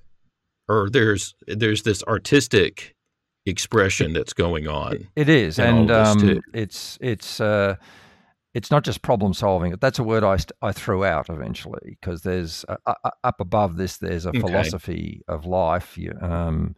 [0.68, 2.96] or there's there's this artistic
[3.46, 5.08] expression that's going on.
[5.16, 7.40] it is, and um, it's it's.
[7.40, 7.76] Uh,
[8.56, 9.76] it's not just problem solving.
[9.82, 14.26] That's a word I, I threw out eventually because there's uh, up above this there's
[14.26, 14.40] a okay.
[14.40, 16.74] philosophy of life, um,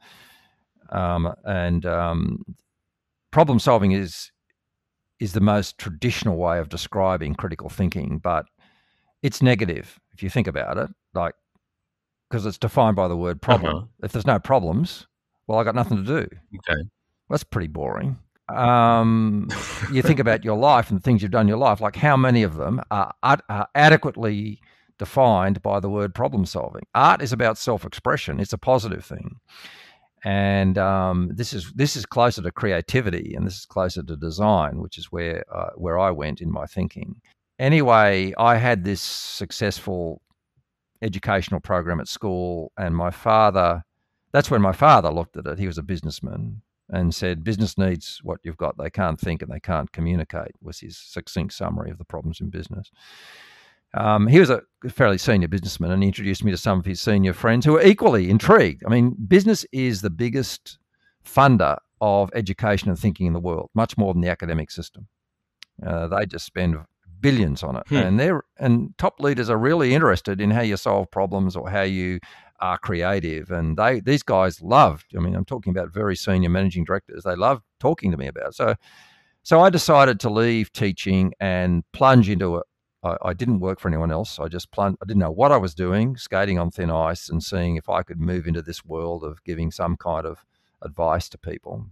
[0.90, 2.44] um, and um,
[3.32, 4.32] problem solving is
[5.20, 8.46] is the most traditional way of describing critical thinking, but
[9.22, 11.36] it's negative if you think about it, like
[12.28, 13.76] because it's defined by the word problem.
[13.76, 13.86] Uh-huh.
[14.02, 15.06] If there's no problems,
[15.46, 16.28] well, I got nothing to do.
[16.58, 16.82] Okay,
[17.30, 18.18] that's pretty boring
[18.50, 19.50] um,
[19.92, 22.18] you think about your life and the things you've done in your life, like how
[22.18, 24.60] many of them are, are adequately
[24.98, 26.84] defined by the word problem solving?
[26.96, 29.40] Art is about self expression, it's a positive thing.
[30.24, 34.80] And um, this is this is closer to creativity, and this is closer to design,
[34.80, 37.22] which is where uh, where I went in my thinking.
[37.60, 40.22] Anyway, I had this successful
[41.02, 43.84] educational program at school, and my father.
[44.34, 45.60] That's when my father looked at it.
[45.60, 48.78] He was a businessman, and said business needs what you've got.
[48.78, 52.50] They can't think and they can't communicate, was his succinct summary of the problems in
[52.50, 52.92] business.
[53.94, 57.02] Um, he was a fairly senior businessman and he introduced me to some of his
[57.02, 58.84] senior friends who were equally intrigued.
[58.86, 60.78] I mean, business is the biggest
[61.26, 65.08] funder of education and thinking in the world, much more than the academic system.
[65.86, 66.78] Uh, they just spend
[67.20, 67.96] billions on it, hmm.
[67.96, 71.82] and they're and top leaders are really interested in how you solve problems or how
[71.82, 72.20] you
[72.60, 76.84] are creative and they these guys loved i mean i'm talking about very senior managing
[76.84, 78.54] directors they loved talking to me about it.
[78.56, 78.76] so
[79.44, 82.64] so i decided to leave teaching and plunge into it.
[83.24, 84.38] I, didn't work for anyone else.
[84.38, 87.42] I just plunged i didn't know what i was doing skating on thin ice and
[87.42, 90.44] seeing if i could move into this world of giving some kind of
[90.82, 91.86] advice to people.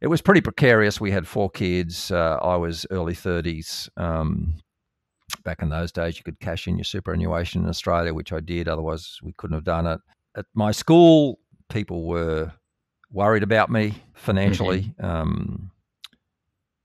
[0.00, 1.00] It was pretty precarious.
[1.00, 2.10] We had four kids.
[2.10, 4.56] Uh, i was early 30s um,
[5.44, 8.68] back in those days, you could cash in your superannuation in Australia, which I did.
[8.68, 10.00] Otherwise, we couldn't have done it.
[10.36, 11.38] At my school,
[11.68, 12.52] people were
[13.10, 14.94] worried about me financially.
[15.00, 15.04] Mm-hmm.
[15.04, 15.70] Um,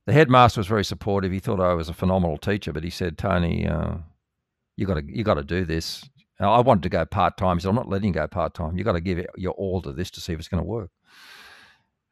[0.05, 1.31] the headmaster was very supportive.
[1.31, 3.95] He thought I was a phenomenal teacher, but he said, "Tony, uh,
[4.77, 7.57] you got to you got to do this." I wanted to go part time.
[7.57, 8.77] He said, "I'm not letting you go part time.
[8.77, 10.67] You got to give it your all to this to see if it's going to
[10.67, 10.91] work."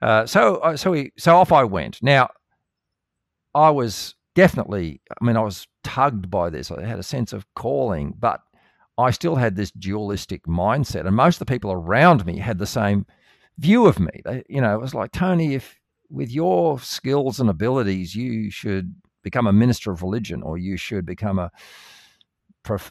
[0.01, 2.03] Uh, so uh, so he, so off I went.
[2.03, 2.29] Now,
[3.53, 6.69] I was definitely, I mean, I was tugged by this.
[6.69, 8.41] I had a sense of calling, but
[8.97, 11.07] I still had this dualistic mindset.
[11.07, 13.05] And most of the people around me had the same
[13.57, 14.21] view of me.
[14.23, 15.79] They, you know, it was like, Tony, if
[16.09, 21.05] with your skills and abilities, you should become a minister of religion or you should
[21.05, 21.51] become a,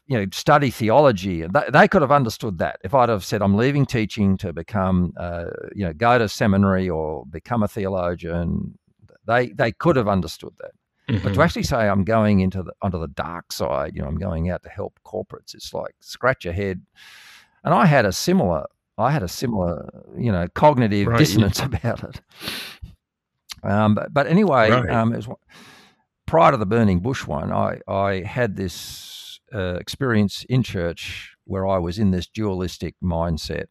[0.07, 1.43] you know, study theology.
[1.43, 2.81] And they, could have understood that.
[2.85, 6.89] If I'd have said, I'm leaving teaching to become, uh, you know, go to seminary
[6.89, 8.79] or become a theologian,
[9.27, 10.73] they, they could have understood that.
[11.09, 11.17] Mm-hmm.
[11.17, 11.41] But to mm-hmm.
[11.43, 14.63] actually say I'm going into the onto the dark side, you know, I'm going out
[14.63, 16.83] to help corporates, it's like scratch your head.
[17.63, 21.19] And I had a similar, I had a similar, you know, cognitive right.
[21.19, 22.21] dissonance about it.
[23.63, 24.91] Um, but, but anyway, right.
[24.91, 25.29] um, was,
[26.27, 31.67] prior to the burning bush one, I I had this uh, experience in church where
[31.67, 33.67] I was in this dualistic mindset,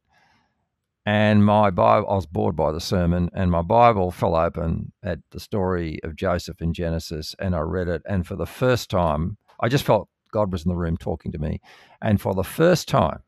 [1.05, 5.19] and my Bible, I was bored by the sermon, and my Bible fell open at
[5.31, 8.01] the story of Joseph in Genesis, and I read it.
[8.07, 11.39] And for the first time, I just felt God was in the room talking to
[11.39, 11.59] me.
[12.01, 13.19] And for the first time,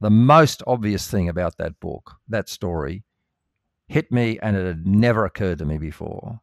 [0.00, 3.04] the most obvious thing about that book, that story,
[3.88, 6.40] hit me, and it had never occurred to me before,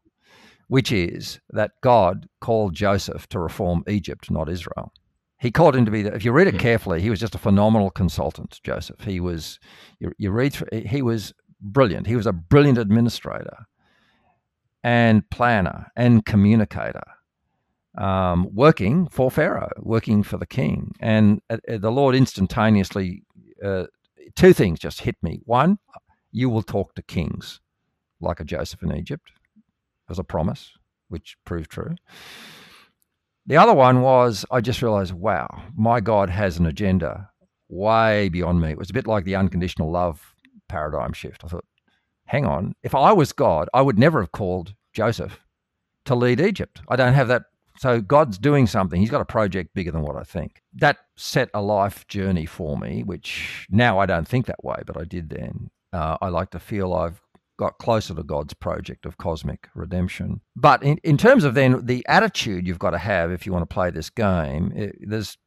[0.67, 4.91] which is that God called Joseph to reform Egypt, not Israel.
[5.45, 7.37] He called him to be, the, if you read it carefully, he was just a
[7.37, 9.01] phenomenal consultant, Joseph.
[9.01, 9.59] He was,
[9.99, 12.07] you, you read, he was brilliant.
[12.07, 13.67] He was a brilliant administrator
[14.83, 17.03] and planner and communicator,
[17.95, 20.95] um, working for Pharaoh, working for the king.
[20.99, 23.21] And uh, uh, the Lord instantaneously,
[23.63, 23.85] uh,
[24.35, 25.41] two things just hit me.
[25.45, 25.77] One,
[26.31, 27.61] you will talk to kings
[28.19, 29.31] like a Joseph in Egypt
[30.09, 30.71] as a promise,
[31.07, 31.93] which proved true.
[33.47, 37.29] The other one was I just realized, wow, my God has an agenda
[37.69, 38.71] way beyond me.
[38.71, 40.35] It was a bit like the unconditional love
[40.67, 41.43] paradigm shift.
[41.43, 41.65] I thought,
[42.25, 45.39] hang on, if I was God, I would never have called Joseph
[46.05, 46.81] to lead Egypt.
[46.87, 47.43] I don't have that.
[47.77, 48.99] So God's doing something.
[48.99, 50.61] He's got a project bigger than what I think.
[50.73, 54.97] That set a life journey for me, which now I don't think that way, but
[54.97, 55.69] I did then.
[55.91, 57.21] Uh, I like to feel I've
[57.57, 60.41] got closer to God's project of cosmic redemption.
[60.55, 63.67] But in, in terms of then the attitude you've got to have if you want
[63.67, 65.37] to play this game, it, there's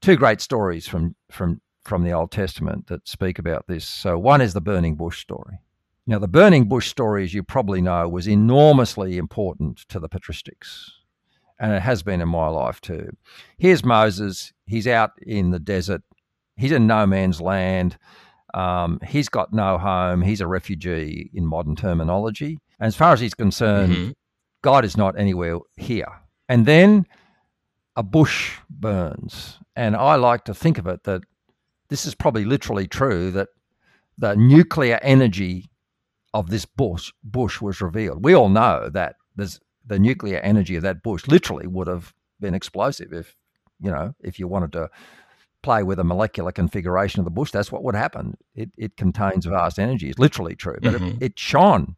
[0.00, 3.86] two great stories from, from, from the Old Testament that speak about this.
[3.86, 5.60] So one is the burning bush story.
[6.06, 10.90] Now, the burning bush story, as you probably know, was enormously important to the patristics.
[11.60, 13.10] And it has been in my life too.
[13.58, 14.52] Here's Moses.
[14.66, 16.02] He's out in the desert.
[16.56, 17.96] He's in no man's land.
[18.54, 20.22] Um, he's got no home.
[20.22, 22.58] He's a refugee in modern terminology.
[22.78, 24.10] And as far as he's concerned, mm-hmm.
[24.62, 26.20] God is not anywhere here.
[26.48, 27.06] And then
[27.96, 29.58] a bush burns.
[29.76, 31.22] And I like to think of it that
[31.88, 33.48] this is probably literally true that
[34.18, 35.70] the nuclear energy
[36.32, 38.24] of this bush bush was revealed.
[38.24, 42.54] We all know that there's the nuclear energy of that bush literally would have been
[42.54, 43.36] explosive if
[43.80, 44.88] you know if you wanted to
[45.62, 48.36] play with a molecular configuration of the bush, that's what would happen.
[48.54, 50.10] It, it contains vast energy.
[50.10, 51.06] It's literally true, but mm-hmm.
[51.06, 51.96] it, it shone.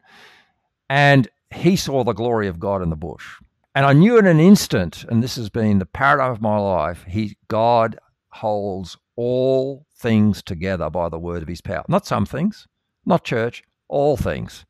[0.88, 3.26] And he saw the glory of God in the bush.
[3.74, 7.04] And I knew in an instant, and this has been the paradigm of my life,
[7.08, 7.98] he God
[8.28, 11.84] holds all things together by the word of his power.
[11.88, 12.66] Not some things,
[13.06, 14.64] not church, all things.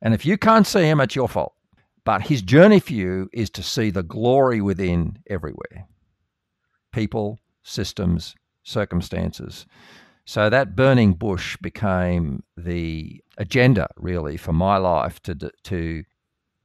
[0.00, 1.54] And if you can't see him, it's your fault.
[2.04, 5.86] But his journey for you is to see the glory within everywhere.
[6.92, 9.66] People, systems, circumstances.
[10.24, 16.04] So that burning bush became the agenda, really, for my life to, to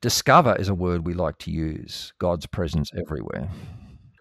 [0.02, 3.50] discover is a word we like to use God's presence everywhere.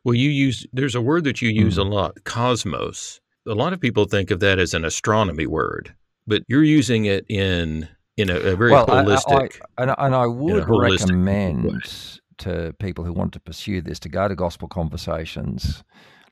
[0.04, 1.80] Well, you use, there's a word that you use mm.
[1.80, 3.20] a lot, cosmos.
[3.46, 5.94] A lot of people think of that as an astronomy word,
[6.26, 9.60] but you're using it in in a, a very well, holistic.
[9.76, 14.08] I, I, and, and, I would recommend to people who want to pursue this to
[14.08, 15.82] go to Gospel Conversations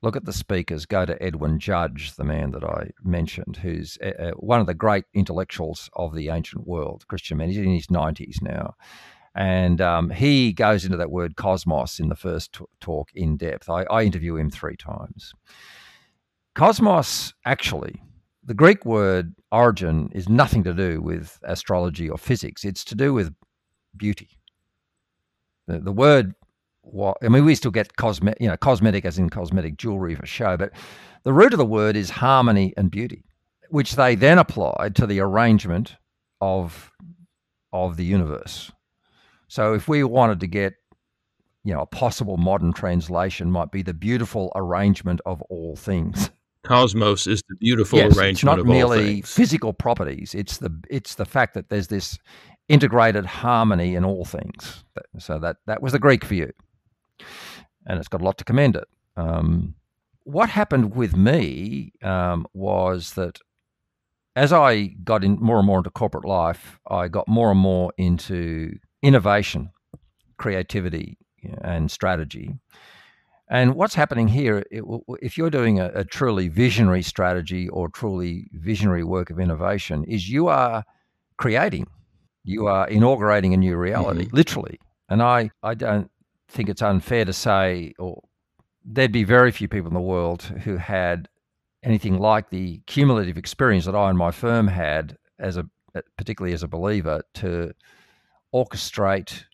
[0.02, 4.32] look at the speakers, go to Edwin Judge, the man that I mentioned, who's uh,
[4.36, 7.48] one of the great intellectuals of the ancient world, Christian man.
[7.48, 8.74] He's in his 90s now.
[9.34, 13.70] And um, he goes into that word cosmos in the first t- talk in depth.
[13.70, 15.32] I, I interview him three times.
[16.54, 18.02] Cosmos, actually,
[18.44, 23.14] the Greek word origin is nothing to do with astrology or physics, it's to do
[23.14, 23.34] with
[23.96, 24.38] beauty.
[25.66, 26.34] The, the word
[26.82, 30.26] what I mean, we still get cosmetic, you know, cosmetic as in cosmetic jewelry for
[30.26, 30.72] show, but
[31.24, 33.24] the root of the word is harmony and beauty,
[33.70, 35.96] which they then applied to the arrangement
[36.40, 36.92] of
[37.72, 38.70] of the universe.
[39.48, 40.74] So if we wanted to get,
[41.64, 46.30] you know, a possible modern translation might be the beautiful arrangement of all things.
[46.64, 50.34] Cosmos is the beautiful yes, arrangement it's not of merely physical properties.
[50.34, 52.18] It's the it's the fact that there's this
[52.68, 54.84] integrated harmony in all things.
[55.18, 56.52] So that that was the Greek view
[57.86, 58.88] and it's got a lot to commend it.
[59.16, 59.74] Um,
[60.24, 63.38] what happened with me um, was that
[64.36, 67.92] as I got in more and more into corporate life, I got more and more
[67.98, 69.70] into innovation,
[70.38, 71.18] creativity,
[71.60, 72.54] and strategy.
[73.50, 74.82] And what's happening here, it,
[75.20, 80.30] if you're doing a, a, truly visionary strategy or truly visionary work of innovation, is
[80.30, 80.84] you are
[81.36, 81.86] creating,
[82.44, 84.36] you are inaugurating a new reality, mm-hmm.
[84.36, 84.80] literally.
[85.10, 86.10] And I, I don't
[86.52, 88.22] think it's unfair to say, or
[88.84, 91.28] there'd be very few people in the world who had
[91.82, 95.66] anything like the cumulative experience that I and my firm had as a
[96.16, 97.72] particularly as a believer to
[98.54, 99.44] orchestrate,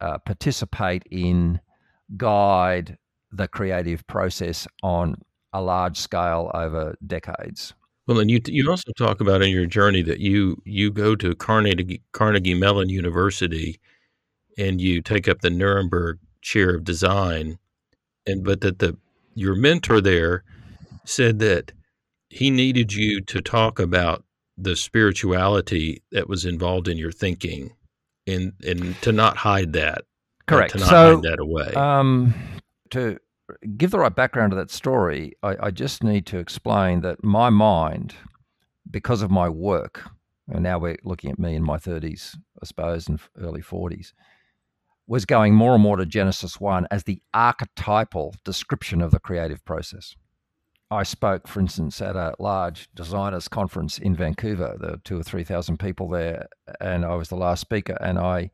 [0.00, 1.60] uh, participate in,
[2.16, 2.98] guide
[3.30, 5.16] the creative process on
[5.52, 7.74] a large scale over decades.
[8.06, 11.34] Well, and you you also talk about in your journey that you you go to
[11.34, 13.80] Carnegie Carnegie Mellon University,
[14.56, 17.58] and you take up the Nierenberg Chair of Design,
[18.24, 18.96] and but that the
[19.34, 20.44] your mentor there
[21.04, 21.72] said that
[22.30, 24.24] he needed you to talk about
[24.56, 27.74] the spirituality that was involved in your thinking,
[28.28, 30.02] and and to not hide that.
[30.46, 30.74] Correct.
[30.74, 31.74] To not so, hide that away.
[31.74, 32.32] Um,
[32.90, 33.18] to
[33.76, 37.50] give the right background to that story, I, I, just need to explain that my
[37.50, 38.14] mind,
[38.88, 40.08] because of my work,
[40.48, 44.12] and now we're looking at me in my 30s, I suppose, and early 40s,
[45.06, 49.64] was going more and more to Genesis 1 as the archetypal description of the creative
[49.64, 50.16] process.
[50.90, 54.76] I spoke, for instance, at a large designers conference in Vancouver.
[54.80, 56.48] There were two or 3,000 people there,
[56.80, 57.96] and I was the last speaker.
[58.00, 58.50] And I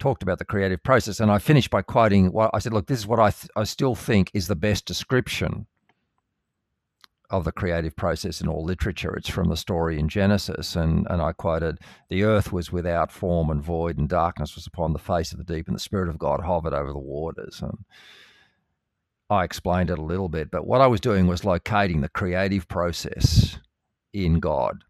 [0.00, 2.72] talked about the creative process, and I finished by quoting what I said.
[2.72, 5.66] Look, this is what I th- I still think is the best description
[7.36, 9.14] of the creative process in all literature.
[9.14, 11.78] It's from the story in Genesis, and and I quoted,
[12.08, 15.44] "The earth was without form and void, and darkness was upon the face of the
[15.44, 17.84] deep, and the spirit of God hovered over the waters." And
[19.28, 22.68] I explained it a little bit, but what I was doing was locating the creative
[22.68, 23.58] process
[24.12, 24.84] in God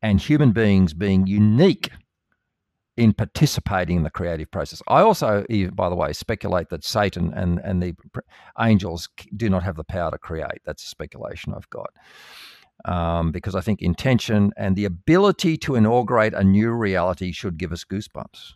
[0.00, 1.90] and human beings being unique
[2.96, 4.82] in participating in the creative process.
[4.88, 7.94] I also, by the way, speculate that Satan and, and the
[8.58, 10.60] angels do not have the power to create.
[10.64, 11.90] That's a speculation I've got.
[12.86, 17.72] Um, because I think intention and the ability to inaugurate a new reality should give
[17.72, 18.54] us goosebumps.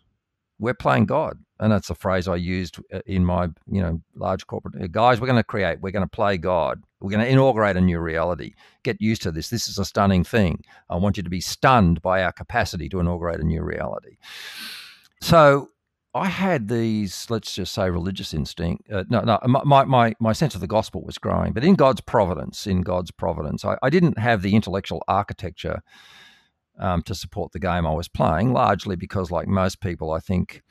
[0.59, 4.45] We're playing God and that's a phrase I used uh, in my you know large
[4.47, 5.19] corporate guys.
[5.19, 5.79] We're going to create.
[5.81, 6.83] We're going to play God.
[6.99, 8.53] We're going to inaugurate a new reality.
[8.83, 9.49] Get used to this.
[9.49, 10.63] This is a stunning thing.
[10.89, 14.17] I want you to be stunned by our capacity to inaugurate a new reality.
[15.21, 15.69] So
[16.13, 18.89] I had these, let's just say, religious instinct.
[18.91, 22.01] Uh, no, no, my, my, my sense of the gospel was growing, but in God's
[22.01, 25.81] providence, in God's providence, I, I didn't have the intellectual architecture
[26.79, 30.61] um, to support the game I was playing, largely because, like most people, I think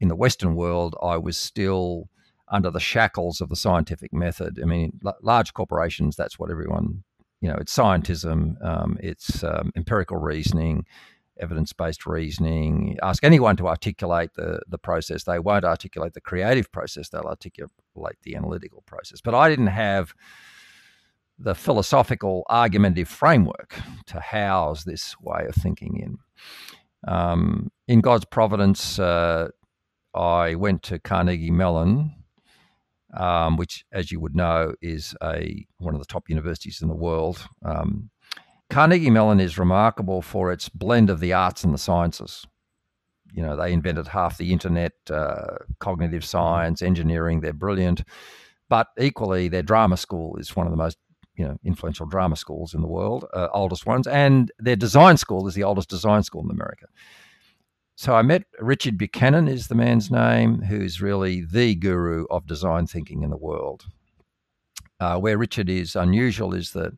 [0.00, 2.08] in the Western world, I was still
[2.48, 4.58] under the shackles of the scientific method.
[4.60, 7.04] I mean, large corporations, that's what everyone,
[7.40, 10.84] you know, it's scientism, um, it's um, empirical reasoning,
[11.40, 12.98] evidence based reasoning.
[13.02, 15.24] Ask anyone to articulate the, the process.
[15.24, 17.70] They won't articulate the creative process, they'll articulate
[18.22, 19.20] the analytical process.
[19.20, 20.14] But I didn't have
[21.38, 26.18] the philosophical argumentative framework to house this way of thinking in.
[27.12, 29.48] Um, in God's providence, uh,
[30.14, 32.14] I went to Carnegie Mellon,
[33.14, 36.94] um, which, as you would know, is a one of the top universities in the
[36.94, 37.46] world.
[37.64, 38.10] Um,
[38.70, 42.46] Carnegie Mellon is remarkable for its blend of the arts and the sciences.
[43.32, 47.40] You know, they invented half the internet, uh, cognitive science, engineering.
[47.40, 48.02] They're brilliant,
[48.68, 50.98] but equally, their drama school is one of the most
[51.34, 55.46] you know influential drama schools in the world, uh, oldest ones, and their design school
[55.46, 56.86] is the oldest design school in America.
[57.94, 62.86] So I met Richard Buchanan, is the man's name, who's really the guru of design
[62.86, 63.84] thinking in the world.
[64.98, 66.92] Uh, where Richard is unusual is that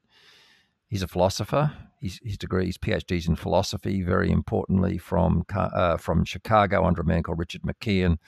[0.88, 1.72] he's a philosopher.
[2.00, 7.22] His degree, his PhD's in philosophy, very importantly from uh, from Chicago under a man
[7.22, 8.18] called Richard McKeon,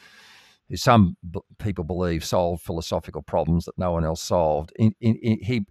[0.68, 4.72] who some b- people believe solved philosophical problems that no one else solved.
[4.76, 5.66] In, in, in, he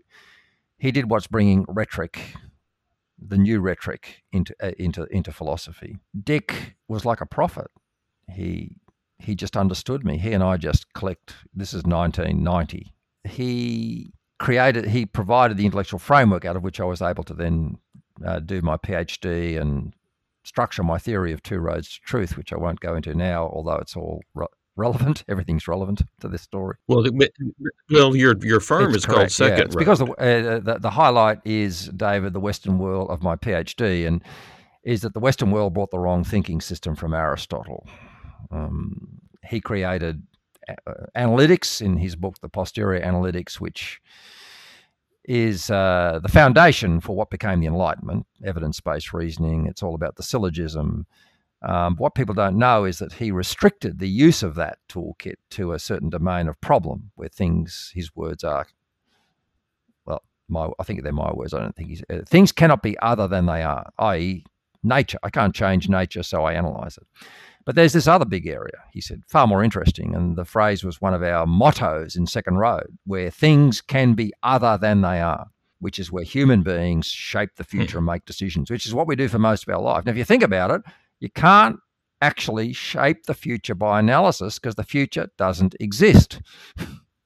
[0.78, 2.36] he did what's bringing rhetoric
[3.18, 5.98] the new rhetoric into uh, into into philosophy.
[6.22, 7.68] Dick was like a prophet.
[8.30, 8.78] He
[9.20, 10.18] he just understood me.
[10.18, 11.36] He and I just clicked.
[11.54, 12.94] This is 1990.
[13.24, 14.88] He created.
[14.88, 17.78] He provided the intellectual framework out of which I was able to then
[18.26, 19.94] uh, do my PhD and
[20.44, 23.78] structure my theory of two roads to truth, which I won't go into now, although
[23.78, 24.22] it's all
[24.76, 25.24] relevant.
[25.30, 26.78] Everything's relevant to this story.
[26.88, 27.06] Well,
[27.90, 29.58] well, your your firm it's is correct, called Second.
[29.58, 29.66] Yeah.
[29.66, 34.08] It's because the, uh, the, the highlight is David, the Western world of my PhD,
[34.08, 34.24] and
[34.84, 37.88] is that the Western world brought the wrong thinking system from Aristotle.
[38.52, 40.24] Um, he created
[40.70, 40.74] uh,
[41.16, 44.02] analytics in his book, The Posterior Analytics, which
[45.28, 49.66] is uh, the foundation for what became the Enlightenment, evidence based reasoning.
[49.66, 51.08] It's all about the syllogism.
[51.66, 55.74] Um, what people don't know is that he restricted the use of that toolkit to
[55.74, 58.68] a certain domain of problem where things, his words are,
[60.06, 61.56] well, my, I think they're my words.
[61.56, 64.46] I don't think he's, uh, things cannot be other than they are, i.e.,
[64.84, 65.18] nature.
[65.24, 67.08] I can't change nature, so I analyze it.
[67.66, 70.14] But there's this other big area, he said, far more interesting.
[70.14, 74.32] And the phrase was one of our mottos in Second Road, where things can be
[74.44, 75.48] other than they are,
[75.80, 77.98] which is where human beings shape the future hmm.
[77.98, 80.06] and make decisions, which is what we do for most of our life.
[80.06, 80.84] Now, if you think about it,
[81.20, 81.78] you can't
[82.22, 86.42] actually shape the future by analysis because the future doesn't exist.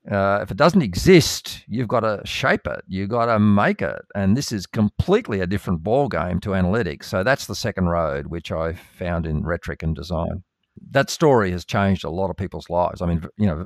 [0.10, 2.82] Uh, if it doesn't exist, you've got to shape it.
[2.88, 7.04] You've got to make it, and this is completely a different ball game to analytics.
[7.04, 10.44] So that's the second road, which I found in rhetoric and design.
[10.92, 13.02] That story has changed a lot of people's lives.
[13.02, 13.66] I mean, you know,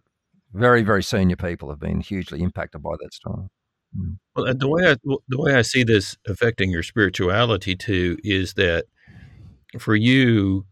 [0.54, 3.48] very very senior people have been hugely impacted by that story.
[3.98, 4.18] Mm.
[4.36, 8.86] Well, the way I the way I see this affecting your spirituality too is that
[9.80, 10.66] for you,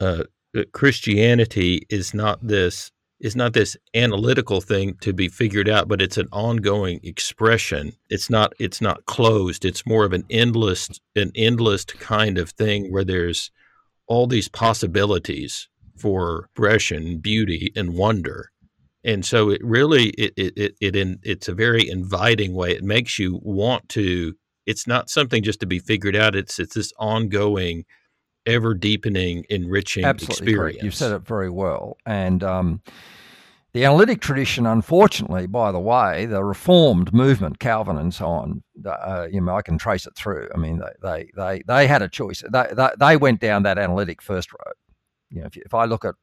[0.00, 0.24] uh,
[0.72, 6.18] Christianity is not this is not this analytical thing to be figured out, but it's
[6.18, 7.92] an ongoing expression.
[8.10, 9.64] It's not it's not closed.
[9.64, 13.50] It's more of an endless an endless kind of thing where there's
[14.06, 18.50] all these possibilities for expression, beauty, and wonder.
[19.02, 22.72] And so it really it it it, it in, it's a very inviting way.
[22.72, 24.34] It makes you want to.
[24.66, 26.36] It's not something just to be figured out.
[26.36, 27.84] It's it's this ongoing
[28.46, 30.74] ever deepening, enriching Absolutely experience.
[30.76, 30.84] Correct.
[30.84, 31.96] You've said it very well.
[32.06, 32.80] And um,
[33.72, 39.28] the analytic tradition, unfortunately, by the way, the Reformed movement, Calvin and so on, uh,
[39.30, 40.48] you know, I can trace it through.
[40.54, 42.42] I mean, they they they, they had a choice.
[42.50, 44.74] They, they, they went down that analytic first road.
[45.30, 46.14] You know, if, if I look at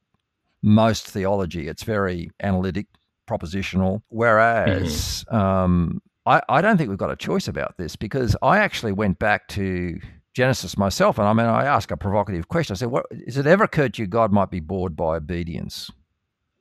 [0.62, 2.86] most theology, it's very analytic,
[3.28, 4.02] propositional.
[4.08, 5.36] Whereas mm-hmm.
[5.36, 9.18] um, I, I don't think we've got a choice about this because I actually went
[9.18, 10.00] back to
[10.34, 12.74] Genesis myself, and I mean, I ask a provocative question.
[12.74, 15.90] I said, "What is it ever occurred to you God might be bored by obedience?"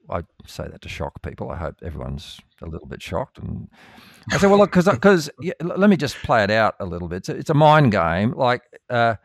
[0.10, 1.50] I say that to shock people.
[1.50, 3.40] I hope everyone's a little bit shocked.
[3.40, 3.68] And
[4.32, 7.08] I said, "Well, look, because because yeah, let me just play it out a little
[7.08, 7.18] bit.
[7.18, 8.34] It's a, it's a mind game.
[8.34, 9.16] Like uh,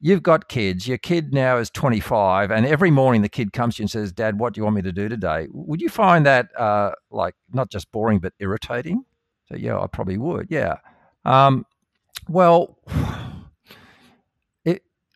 [0.00, 0.88] you've got kids.
[0.88, 4.12] Your kid now is 25, and every morning the kid comes to you and says,
[4.12, 7.34] "Dad, what do you want me to do today?" Would you find that uh, like
[7.52, 9.04] not just boring but irritating?
[9.46, 10.48] So yeah, I probably would.
[10.50, 10.76] Yeah.
[11.24, 11.66] Um,
[12.28, 12.78] well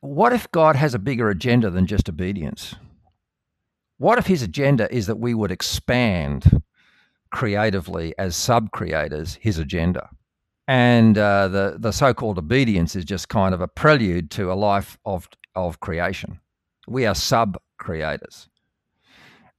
[0.07, 2.75] what if God has a bigger agenda than just obedience?
[3.99, 6.63] What if his agenda is that we would expand
[7.31, 10.09] creatively as sub creators his agenda?
[10.69, 14.55] And uh, the, the so called obedience is just kind of a prelude to a
[14.55, 16.41] life of, of creation.
[16.89, 18.49] We are sub creators.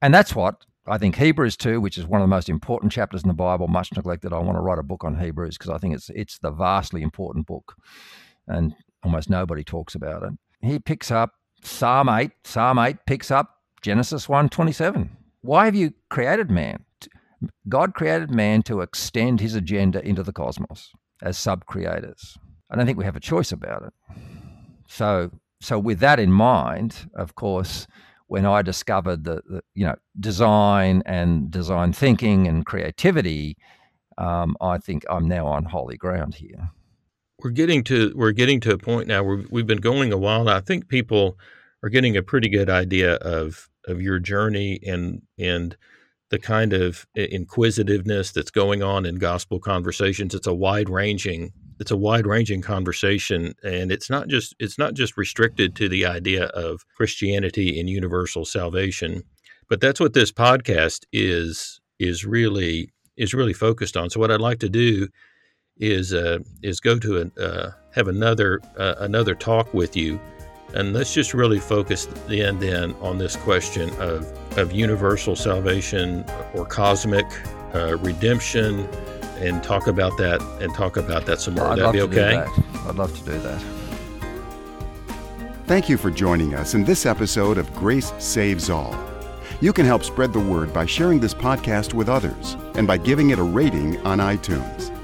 [0.02, 3.24] And that's what I think Hebrews 2, which is one of the most important chapters
[3.24, 4.34] in the Bible, much neglected.
[4.34, 7.02] I want to write a book on Hebrews because I think it's, it's the vastly
[7.02, 7.76] important book.
[8.48, 10.34] And almost nobody talks about it.
[10.62, 11.34] He picks up
[11.64, 12.32] Psalm 8.
[12.44, 15.10] Psalm 8 picks up Genesis 1:27.
[15.42, 16.86] Why have you created man?
[17.70, 20.92] God created man to extend his agenda into the cosmos
[21.22, 22.38] as sub-creators.
[22.72, 23.94] I don't think we have a choice about it.
[24.88, 25.32] So
[25.62, 27.88] so with that in mind, of course,
[28.28, 33.58] when I discovered the, the you know design and design thinking and creativity,
[34.18, 36.72] um, I think I'm now on holy ground here
[37.44, 40.44] we're getting to we're getting to a point now where we've been going a while.
[40.44, 40.58] Now.
[40.58, 41.38] I think people
[41.84, 45.78] are getting a pretty good idea of of your journey and and
[46.30, 50.36] the kind of inquisitiveness that's going on in gospel conversations.
[50.36, 54.94] It's a wide ranging it's a wide ranging conversation and it's not just it's not
[54.94, 59.24] just restricted to the idea of Christianity and universal salvation.
[59.70, 64.10] But that's what this podcast is is really is really focused on.
[64.10, 65.08] So what I'd like to do
[65.80, 70.20] is uh, is go to an, uh, have another uh, another talk with you,
[70.74, 74.26] and let's just really focus then then on this question of
[74.58, 77.26] of universal salvation or cosmic
[77.76, 78.88] uh, redemption,
[79.38, 81.70] and talk about that and talk about that some more.
[81.70, 82.46] Would that be okay?
[82.88, 83.64] I'd love to do that.
[85.66, 88.98] Thank you for joining us in this episode of Grace Saves All.
[89.60, 93.32] You can help spread the word by sharing this podcast with others and by giving
[93.32, 94.97] it a rating on iTunes.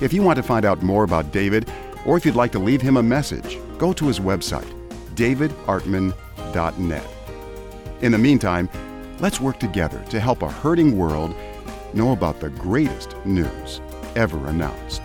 [0.00, 1.70] If you want to find out more about David,
[2.06, 4.72] or if you'd like to leave him a message, go to his website,
[5.14, 7.06] davidartman.net.
[8.00, 8.70] In the meantime,
[9.18, 11.34] let's work together to help a hurting world
[11.92, 13.82] know about the greatest news
[14.16, 15.02] ever announced.